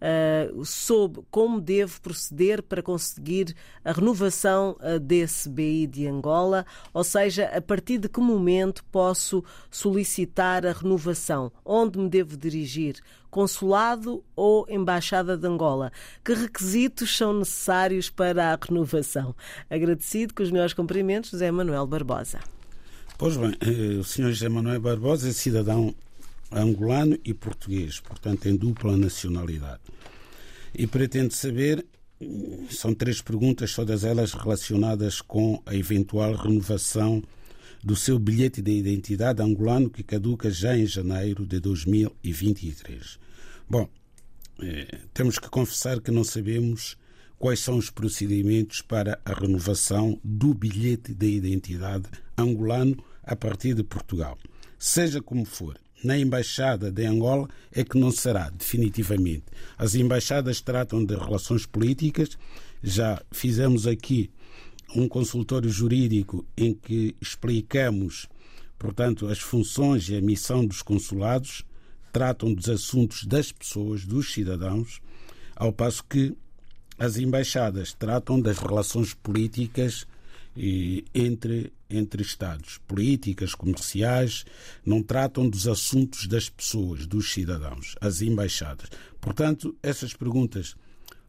uh, 0.03 0.65
sobre 0.65 1.23
como 1.31 1.61
devo 1.61 2.01
proceder 2.01 2.61
para 2.61 2.83
conseguir 2.83 3.55
a 3.83 3.93
renovação 3.93 4.75
uh, 4.81 4.99
desse 4.99 5.49
BI 5.49 5.87
de 5.87 6.07
Angola, 6.07 6.65
ou 6.93 7.03
seja, 7.03 7.45
a 7.45 7.61
partir 7.61 7.97
de 7.97 8.09
que 8.09 8.19
momento 8.19 8.83
posso 8.91 9.43
solicitar 9.71 10.65
a 10.65 10.73
renovação, 10.73 11.51
onde 11.63 11.97
me 11.97 12.09
devo 12.09 12.35
dirigir, 12.35 12.97
consulado 13.29 14.23
ou 14.35 14.65
embaixada 14.69 15.37
de 15.37 15.47
Angola, 15.47 15.91
que 16.23 16.33
requisitos 16.33 17.15
são 17.17 17.33
necessários 17.33 18.09
para 18.09 18.53
a 18.53 18.59
renovação. 18.61 19.35
Agradecido 19.69 20.33
com 20.33 20.43
os 20.43 20.51
meus 20.51 20.73
cumprimentos, 20.73 21.31
José 21.31 21.49
Manuel 21.49 21.87
Barbosa. 21.87 22.39
Pois 23.17 23.37
bem, 23.37 23.55
eh, 23.61 23.99
o 23.99 24.03
Sr. 24.03 24.29
José 24.29 24.49
Manuel 24.49 24.81
Barbosa 24.81 25.29
é 25.29 25.31
cidadão 25.31 25.95
angolano 26.53 27.17
e 27.23 27.33
português, 27.33 27.99
portanto 27.99 28.41
tem 28.41 28.55
dupla 28.55 28.95
nacionalidade. 28.95 29.81
E 30.73 30.87
pretende 30.87 31.35
saber, 31.35 31.85
são 32.69 32.93
três 32.93 33.21
perguntas, 33.21 33.73
todas 33.73 34.03
elas 34.03 34.33
relacionadas 34.33 35.21
com 35.21 35.61
a 35.65 35.75
eventual 35.75 36.33
renovação 36.35 37.21
do 37.83 37.95
seu 37.95 38.17
bilhete 38.17 38.61
de 38.61 38.71
identidade 38.71 39.41
angolano 39.41 39.89
que 39.89 40.03
caduca 40.03 40.49
já 40.49 40.77
em 40.77 40.85
janeiro 40.85 41.45
de 41.45 41.59
2023. 41.59 43.19
Bom, 43.69 43.89
eh, 44.61 44.99
temos 45.13 45.37
que 45.37 45.49
confessar 45.49 45.99
que 45.99 46.11
não 46.11 46.23
sabemos 46.23 46.97
quais 47.37 47.59
são 47.59 47.77
os 47.77 47.89
procedimentos 47.89 48.81
para 48.81 49.19
a 49.25 49.33
renovação 49.33 50.17
do 50.23 50.53
bilhete 50.53 51.13
de 51.13 51.27
identidade 51.27 52.05
angolano 52.37 53.03
a 53.21 53.35
partir 53.35 53.73
de 53.73 53.83
Portugal. 53.83 54.37
Seja 54.79 55.21
como 55.21 55.43
for, 55.43 55.77
na 56.03 56.17
Embaixada 56.17 56.91
de 56.91 57.05
Angola 57.05 57.47
é 57.71 57.83
que 57.83 57.97
não 57.97 58.11
será, 58.11 58.49
definitivamente. 58.49 59.45
As 59.77 59.95
embaixadas 59.95 60.61
tratam 60.61 61.03
de 61.03 61.15
relações 61.15 61.65
políticas. 61.65 62.37
Já 62.81 63.21
fizemos 63.31 63.87
aqui 63.87 64.29
um 64.95 65.07
consultório 65.07 65.69
jurídico 65.69 66.45
em 66.57 66.73
que 66.73 67.15
explicamos, 67.21 68.27
portanto, 68.77 69.27
as 69.27 69.39
funções 69.39 70.09
e 70.09 70.15
a 70.15 70.21
missão 70.21 70.65
dos 70.65 70.81
consulados, 70.81 71.63
tratam 72.11 72.53
dos 72.53 72.69
assuntos 72.69 73.25
das 73.25 73.51
pessoas, 73.51 74.05
dos 74.05 74.33
cidadãos, 74.33 75.01
ao 75.55 75.71
passo 75.71 76.03
que 76.03 76.35
as 76.99 77.17
embaixadas 77.17 77.93
tratam 77.93 78.39
das 78.39 78.59
relações 78.59 79.13
políticas 79.13 80.05
entre, 81.13 81.73
entre 81.93 82.21
Estados. 82.21 82.79
Políticas, 82.87 83.55
comerciais, 83.55 84.45
não 84.85 85.01
tratam 85.01 85.49
dos 85.49 85.67
assuntos 85.67 86.27
das 86.27 86.49
pessoas, 86.49 87.05
dos 87.05 87.31
cidadãos, 87.31 87.95
as 88.01 88.21
embaixadas. 88.21 88.89
Portanto, 89.21 89.75
essas 89.81 90.13
perguntas, 90.13 90.75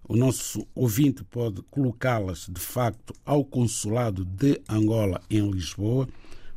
o 0.06 0.16
nosso 0.16 0.66
ouvinte 0.74 1.24
pode 1.24 1.62
colocá-las, 1.70 2.46
de 2.50 2.60
facto, 2.60 3.14
ao 3.24 3.44
Consulado 3.44 4.24
de 4.24 4.60
Angola 4.68 5.20
em 5.30 5.50
Lisboa, 5.50 6.08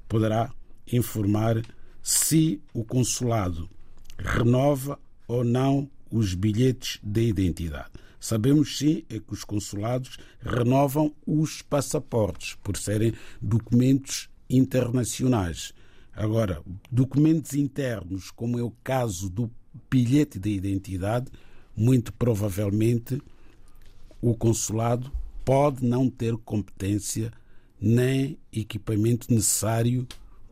poderá 0.08 0.52
informar 0.92 1.62
se 2.02 2.62
o 2.74 2.86
consulado 2.86 3.70
renova 4.18 4.98
ou 5.28 5.44
não 5.44 5.90
os 6.10 6.34
bilhetes 6.34 7.00
de 7.04 7.22
identidade. 7.22 7.92
Sabemos 8.20 8.78
sim 8.78 9.04
é 9.10 9.20
que 9.20 9.34
os 9.34 9.44
consulados 9.44 10.18
renovam 10.42 11.14
os 11.26 11.62
passaportes 11.62 12.56
por 12.64 12.76
serem 12.78 13.14
documentos 13.42 14.30
internacionais. 14.50 15.74
Agora, 16.14 16.64
documentos 16.92 17.54
internos, 17.54 18.32
como 18.32 18.58
é 18.58 18.64
o 18.64 18.74
caso 18.84 19.30
do 19.30 19.52
bilhete 19.90 20.40
de 20.40 20.50
identidade, 20.50 21.32
muito 21.76 22.12
provavelmente 22.12 23.22
o 24.20 24.36
consulado 24.36 25.12
pode 25.46 25.86
não 25.86 26.10
ter 26.10 26.36
competência 26.38 27.32
nem 27.80 28.38
equipamento 28.52 29.32
necessário 29.32 30.08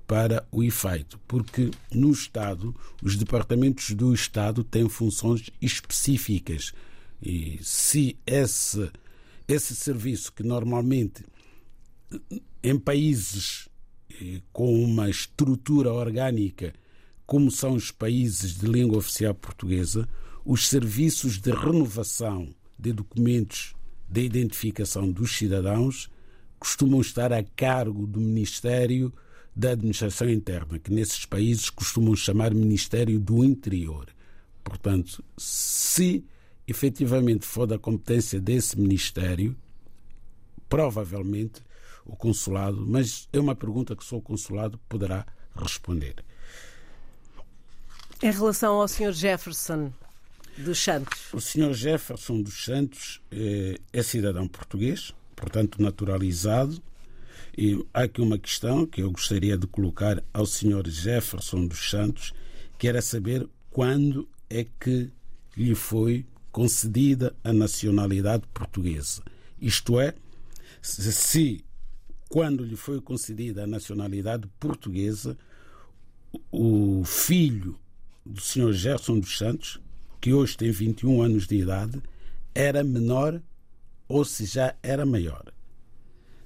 para 0.06 0.48
o 0.52 0.64
efeito, 0.64 1.20
porque 1.28 1.72
no 1.92 2.12
Estado, 2.12 2.76
os 3.02 3.18
departamentos 3.18 3.92
do 3.92 4.14
Estado 4.14 4.64
têm 4.64 4.88
funções 4.88 5.50
específicas 5.60 6.74
e 7.26 7.60
se 7.64 8.16
esse, 8.26 8.92
esse 9.48 9.76
serviço, 9.76 10.32
que 10.32 10.44
normalmente 10.44 11.26
em 12.62 12.78
países 12.78 13.68
eh, 14.22 14.42
com 14.54 14.72
uma 14.84 15.10
estrutura 15.10 15.92
orgânica, 15.92 16.72
como 17.26 17.50
são 17.50 17.74
os 17.74 17.90
países 17.90 18.60
de 18.60 18.68
língua 18.68 19.00
oficial 19.00 19.34
portuguesa, 19.34 20.08
os 20.46 20.68
serviços 20.68 21.40
de 21.40 21.50
renovação 21.52 22.54
de 22.78 22.94
documentos 22.94 23.74
de 24.08 24.22
identificação 24.22 25.12
dos 25.12 25.36
cidadãos 25.36 26.12
costumam 26.60 27.02
estar 27.02 27.34
a 27.34 27.44
cargo 27.44 28.06
do 28.06 28.20
Ministério 28.20 29.12
da 29.56 29.72
Administração 29.72 30.30
Interna, 30.30 30.78
que 30.78 30.94
nesses 30.94 31.26
países 31.26 31.72
costumam 31.72 32.16
chamar 32.16 32.54
Ministério 32.54 33.20
do 33.20 33.44
Interior. 33.44 34.08
Portanto, 34.64 35.24
se 35.38 36.24
efetivamente 36.68 37.46
for 37.46 37.68
da 37.68 37.78
competência 37.78 38.40
desse 38.40 38.80
Ministério, 38.80 39.56
provavelmente 40.68 41.62
o 42.06 42.16
consulado, 42.16 42.86
mas 42.86 43.28
é 43.34 43.40
uma 43.40 43.56
pergunta 43.56 43.96
que 43.96 44.04
só 44.04 44.18
o 44.18 44.22
consulado 44.22 44.80
poderá 44.90 45.26
responder. 45.56 46.16
Em 48.22 48.32
relação 48.32 48.80
ao 48.80 48.88
Sr. 48.88 49.12
Jefferson 49.12 49.92
dos 50.58 50.80
Santos. 50.80 51.34
O 51.34 51.42
Sr. 51.42 51.74
Jefferson 51.74 52.42
dos 52.42 52.64
Santos 52.64 53.22
é, 53.32 53.78
é 53.92 54.04
cidadão 54.04 54.48
português, 54.48 55.14
portanto 55.36 55.82
naturalizado. 55.82 56.82
E 57.58 57.86
há 57.94 58.04
aqui 58.04 58.22
uma 58.22 58.38
questão 58.38 58.86
que 58.86 59.02
eu 59.02 59.12
gostaria 59.12 59.58
de 59.58 59.68
colocar 59.68 60.22
ao 60.34 60.46
Sr. 60.46 60.88
Jefferson 60.88 61.66
dos 61.66 61.90
Santos, 61.90 62.34
que 62.78 62.88
era 62.88 63.02
saber 63.02 63.48
quando 63.70 64.28
é 64.50 64.66
que 64.80 65.10
lhe 65.56 65.76
foi 65.76 66.26
concedida 66.56 67.36
a 67.44 67.52
nacionalidade 67.52 68.48
portuguesa. 68.54 69.22
Isto 69.60 70.00
é, 70.00 70.16
se 70.82 71.66
quando 72.30 72.64
lhe 72.64 72.78
foi 72.78 73.02
concedida 73.02 73.66
a 73.66 73.68
nacionalidade 73.68 74.48
portuguesa, 74.58 75.38
o 76.50 77.04
filho 77.04 77.78
do 78.26 78.40
Sr. 78.40 78.72
Gerson 78.72 79.20
dos 79.20 79.38
Santos, 79.38 79.82
que 80.22 80.32
hoje 80.32 80.56
tem 80.56 80.72
21 80.72 81.22
anos 81.22 81.46
de 81.46 81.58
idade, 81.58 82.02
era 82.54 82.86
menor 82.86 83.44
ou 84.08 84.24
se 84.24 84.46
já 84.46 84.74
era 84.82 85.06
maior. 85.06 85.52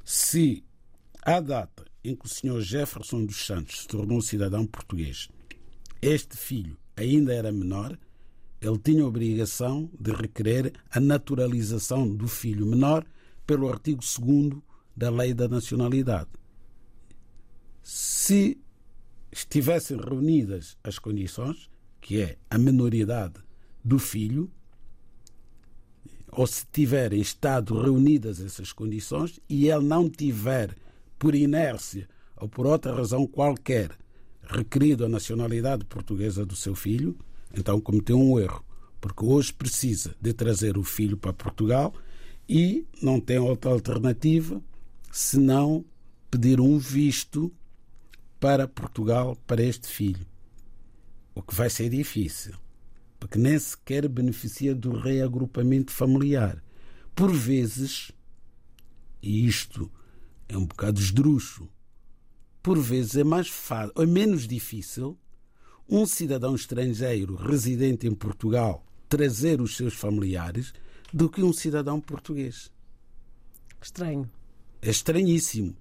Se 0.04 0.64
à 1.22 1.40
data 1.40 1.86
em 2.04 2.16
que 2.16 2.26
o 2.26 2.30
Sr. 2.30 2.62
Jefferson 2.62 3.26
dos 3.26 3.46
Santos 3.46 3.82
se 3.82 3.88
tornou 3.88 4.24
cidadão 4.24 4.66
português, 4.66 5.30
este 6.02 6.36
filho 6.36 6.76
ainda 6.98 7.32
era 7.32 7.52
menor, 7.52 7.96
ele 8.62 8.78
tinha 8.78 9.04
a 9.04 9.08
obrigação 9.08 9.90
de 10.00 10.12
requerer 10.12 10.74
a 10.92 11.00
naturalização 11.00 12.08
do 12.14 12.28
filho 12.28 12.66
menor 12.66 13.06
pelo 13.48 13.70
artigo 13.70 14.02
2 14.02 14.62
da 14.96 15.10
Lei 15.10 15.34
da 15.34 15.48
Nacionalidade. 15.48 16.30
Se 17.82 18.60
estivessem 19.32 19.98
reunidas 19.98 20.78
as 20.84 21.00
condições, 21.00 21.70
que 22.02 22.22
é 22.22 22.38
a 22.50 22.58
menoridade 22.58 23.36
do 23.84 23.98
filho, 23.98 24.52
ou 26.32 26.46
se 26.46 26.66
tiverem 26.72 27.20
estado 27.20 27.80
reunidas 27.82 28.40
essas 28.40 28.72
condições 28.72 29.40
e 29.50 29.70
ele 29.70 29.86
não 29.86 30.10
tiver, 30.10 30.76
por 31.18 31.34
inércia 31.34 32.08
ou 32.38 32.48
por 32.48 32.66
outra 32.66 32.94
razão 32.94 33.26
qualquer, 33.26 33.92
requerido 34.44 35.06
a 35.06 35.10
nacionalidade 35.10 35.86
portuguesa 35.86 36.46
do 36.46 36.56
seu 36.56 36.76
filho, 36.76 37.18
então 37.54 37.80
cometeu 37.82 38.20
um 38.20 38.40
erro, 38.40 38.64
porque 39.02 39.26
hoje 39.26 39.54
precisa 39.54 40.16
de 40.22 40.34
trazer 40.34 40.78
o 40.78 40.84
filho 40.84 41.18
para 41.18 41.34
Portugal 41.34 41.94
e 42.48 42.86
não 43.02 43.20
tem 43.20 43.38
outra 43.38 43.72
alternativa 43.72 44.62
senão 45.12 45.86
pedir 46.30 46.60
um 46.60 46.78
visto 46.78 47.52
para 48.40 48.68
Portugal 48.68 49.36
para 49.48 49.64
este 49.64 49.88
filho. 49.88 50.26
O 51.34 51.42
que 51.42 51.54
vai 51.56 51.70
ser 51.70 51.90
difícil, 51.90 52.56
porque 53.20 53.38
nem 53.38 53.58
sequer 53.58 54.08
beneficia 54.08 54.76
do 54.76 54.92
reagrupamento 54.92 55.92
familiar. 55.92 56.64
Por 57.16 57.32
vezes, 57.34 58.12
e 59.22 59.46
isto 59.48 59.92
é 60.48 60.58
um 60.58 60.66
bocado 60.66 61.00
esdrúxo, 61.00 61.68
por 62.62 62.80
vezes 62.80 63.16
é 63.16 63.24
mais 63.24 63.48
fácil, 63.48 63.94
é 63.98 64.06
menos 64.06 64.48
difícil 64.48 65.18
um 65.90 66.06
cidadão 66.06 66.56
estrangeiro 66.56 67.36
residente 67.36 68.08
em 68.08 68.14
Portugal 68.14 68.86
trazer 69.08 69.60
os 69.60 69.76
seus 69.76 69.96
familiares 69.96 70.72
do 71.12 71.30
que 71.30 71.42
um 71.42 71.52
cidadão 71.52 72.00
português. 72.00 72.72
Estranho. 73.82 74.30
É 74.82 74.90
estranhíssimo. 74.90 75.76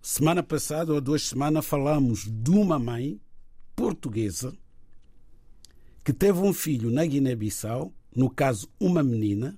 Semana 0.00 0.42
passada 0.42 0.92
ou 0.92 1.00
duas 1.00 1.28
semanas 1.28 1.64
falamos 1.64 2.24
de 2.28 2.50
uma 2.50 2.78
mãe 2.78 3.20
portuguesa 3.76 4.52
que 6.04 6.12
teve 6.12 6.40
um 6.40 6.52
filho 6.52 6.90
na 6.90 7.06
Guiné-Bissau, 7.06 7.94
no 8.14 8.28
caso 8.28 8.68
uma 8.80 9.02
menina, 9.02 9.56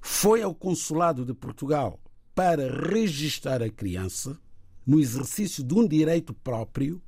foi 0.00 0.42
ao 0.42 0.54
consulado 0.54 1.24
de 1.24 1.32
Portugal 1.32 2.00
para 2.34 2.88
registar 2.88 3.62
a 3.62 3.70
criança 3.70 4.38
no 4.84 4.98
exercício 4.98 5.62
de 5.62 5.74
um 5.74 5.86
direito 5.86 6.34
próprio. 6.34 7.00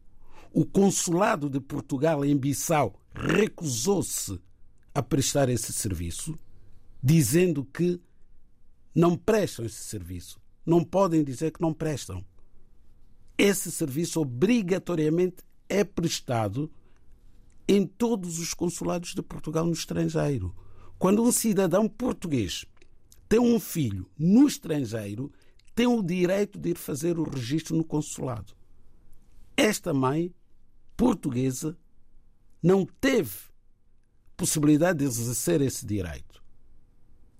O 0.52 0.64
consulado 0.64 1.48
de 1.48 1.60
Portugal 1.60 2.24
em 2.24 2.36
Bissau 2.36 3.00
recusou-se 3.14 4.40
a 4.92 5.00
prestar 5.00 5.48
esse 5.48 5.72
serviço, 5.72 6.36
dizendo 7.02 7.64
que 7.64 8.00
não 8.92 9.16
prestam 9.16 9.64
esse 9.64 9.84
serviço. 9.84 10.40
Não 10.66 10.84
podem 10.84 11.22
dizer 11.22 11.52
que 11.52 11.60
não 11.60 11.72
prestam. 11.72 12.24
Esse 13.38 13.70
serviço 13.70 14.20
obrigatoriamente 14.20 15.44
é 15.68 15.84
prestado 15.84 16.70
em 17.68 17.86
todos 17.86 18.40
os 18.40 18.52
consulados 18.52 19.14
de 19.14 19.22
Portugal 19.22 19.64
no 19.64 19.72
estrangeiro. 19.72 20.54
Quando 20.98 21.22
um 21.22 21.30
cidadão 21.30 21.88
português 21.88 22.66
tem 23.28 23.38
um 23.38 23.60
filho 23.60 24.10
no 24.18 24.48
estrangeiro, 24.48 25.32
tem 25.76 25.86
o 25.86 26.02
direito 26.02 26.58
de 26.58 26.70
ir 26.70 26.76
fazer 26.76 27.16
o 27.20 27.22
registro 27.22 27.76
no 27.76 27.84
consulado. 27.84 28.52
Esta 29.56 29.94
mãe 29.94 30.34
portuguesa 31.00 31.78
não 32.62 32.84
teve 32.84 33.34
possibilidade 34.36 34.98
de 34.98 35.06
exercer 35.06 35.62
esse 35.62 35.86
direito. 35.86 36.44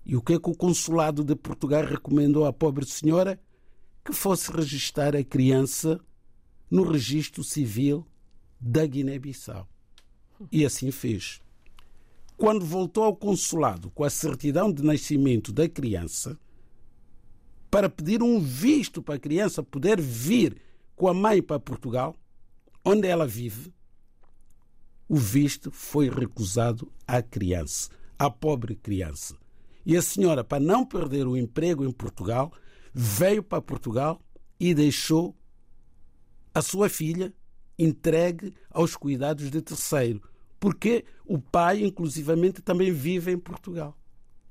E 0.03 0.15
o 0.15 0.21
que 0.23 0.33
é 0.33 0.39
que 0.39 0.49
o 0.49 0.55
consulado 0.55 1.23
de 1.23 1.35
Portugal 1.35 1.85
recomendou 1.85 2.47
à 2.47 2.51
pobre 2.51 2.87
senhora? 2.87 3.39
Que 4.03 4.13
fosse 4.13 4.51
registrar 4.51 5.15
a 5.15 5.23
criança 5.23 6.03
no 6.71 6.81
registro 6.81 7.43
civil 7.43 8.03
da 8.59 8.83
Guiné-Bissau. 8.83 9.69
E 10.51 10.65
assim 10.65 10.89
fez. 10.89 11.39
Quando 12.35 12.65
voltou 12.65 13.03
ao 13.03 13.15
consulado 13.15 13.91
com 13.91 14.03
a 14.03 14.09
certidão 14.09 14.73
de 14.73 14.83
nascimento 14.83 15.51
da 15.51 15.69
criança, 15.69 16.35
para 17.69 17.87
pedir 17.87 18.23
um 18.23 18.39
visto 18.39 19.03
para 19.03 19.15
a 19.15 19.19
criança 19.19 19.61
poder 19.61 20.01
vir 20.01 20.59
com 20.95 21.07
a 21.07 21.13
mãe 21.13 21.43
para 21.43 21.59
Portugal, 21.59 22.15
onde 22.83 23.07
ela 23.07 23.27
vive, 23.27 23.73
o 25.07 25.17
visto 25.17 25.71
foi 25.71 26.09
recusado 26.09 26.91
à 27.05 27.21
criança, 27.21 27.89
à 28.17 28.29
pobre 28.29 28.75
criança. 28.75 29.35
E 29.85 29.97
a 29.97 30.01
senhora, 30.01 30.43
para 30.43 30.63
não 30.63 30.85
perder 30.85 31.27
o 31.27 31.35
emprego 31.35 31.83
em 31.83 31.91
Portugal, 31.91 32.51
veio 32.93 33.43
para 33.43 33.61
Portugal 33.61 34.21
e 34.59 34.73
deixou 34.73 35.35
a 36.53 36.61
sua 36.61 36.87
filha 36.87 37.33
entregue 37.77 38.53
aos 38.69 38.95
cuidados 38.95 39.49
de 39.49 39.61
terceiro, 39.61 40.21
porque 40.59 41.03
o 41.25 41.39
pai, 41.39 41.83
inclusivamente, 41.83 42.61
também 42.61 42.91
vive 42.91 43.31
em 43.31 43.37
Portugal, 43.39 43.97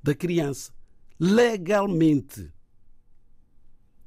da 0.02 0.14
criança, 0.14 0.72
legalmente, 1.18 2.52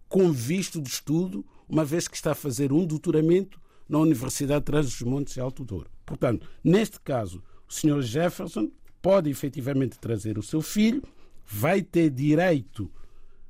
com 0.10 0.32
visto 0.32 0.82
de 0.82 0.90
estudo, 0.90 1.46
uma 1.68 1.86
vez 1.86 2.08
que 2.08 2.16
está 2.16 2.32
a 2.32 2.36
fazer 2.36 2.74
um 2.74 2.86
doutoramento 2.86 3.62
na 3.94 4.00
Universidade 4.00 4.66
de 4.66 4.72
dos 4.72 5.02
Montes 5.04 5.38
e 5.38 5.40
Alto 5.40 5.64
Douro. 5.64 5.88
Portanto, 6.04 6.50
neste 6.64 7.00
caso, 7.00 7.44
o 7.70 7.72
Sr. 7.72 8.02
Jefferson 8.02 8.72
pode 9.00 9.30
efetivamente 9.30 10.00
trazer 10.00 10.40
o 10.40 10.42
seu 10.42 10.64
filho, 10.64 11.04
vai 11.46 11.84
ter 11.84 12.10
direito 12.10 12.92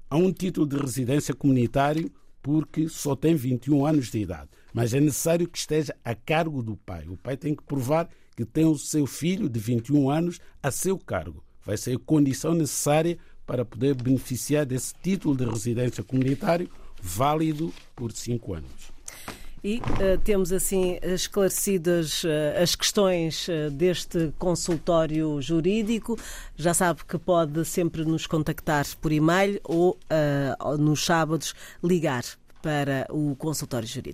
a 0.10 0.18
um 0.18 0.34
título 0.34 0.68
de 0.68 0.76
residência 0.76 1.34
comunitário 1.34 2.12
porque 2.42 2.90
só 2.90 3.16
tem 3.16 3.36
21 3.36 3.86
anos 3.86 4.12
de 4.12 4.20
idade. 4.20 4.50
Mas 4.74 4.94
é 4.94 5.00
necessário 5.00 5.48
que 5.48 5.58
esteja 5.58 5.96
a 6.04 6.14
cargo 6.14 6.62
do 6.62 6.76
pai. 6.76 7.08
O 7.08 7.16
pai 7.16 7.38
tem 7.38 7.56
que 7.56 7.64
provar 7.64 8.10
que 8.36 8.44
tem 8.44 8.66
o 8.66 8.78
seu 8.78 9.08
filho 9.08 9.48
de 9.48 9.60
21 9.62 10.10
anos 10.10 10.42
a 10.62 10.72
seu 10.72 11.00
cargo. 11.00 11.42
Vai 11.64 11.78
ser 11.78 11.96
a 11.96 12.00
condição 12.00 12.54
necessária 12.54 13.18
para 13.46 13.64
poder 13.64 13.96
beneficiar 13.96 14.66
desse 14.66 14.94
título 15.02 15.38
de 15.38 15.46
residência 15.46 16.04
comunitário 16.04 16.70
válido 17.02 17.74
por 17.96 18.12
cinco 18.12 18.54
anos. 18.54 18.92
E 19.64 19.78
uh, 19.78 20.18
temos 20.26 20.52
assim 20.52 21.00
esclarecidas 21.02 22.26
uh, 22.26 22.28
as 22.62 22.76
questões 22.76 23.48
uh, 23.48 23.72
deste 23.72 24.34
consultório 24.38 25.42
jurídico. 25.42 26.20
Já 26.58 26.74
sabe 26.74 27.06
que 27.06 27.18
pode 27.18 27.64
sempre 27.64 28.04
nos 28.04 28.28
contactar 28.28 28.86
por 29.00 29.14
e-mail 29.14 29.62
ou 29.64 29.98
nos 30.78 31.06
sábados 31.06 31.54
ligar 31.82 32.26
para 32.62 33.08
o 33.10 33.36
consultório 33.38 33.88
jurídico. 33.88 34.12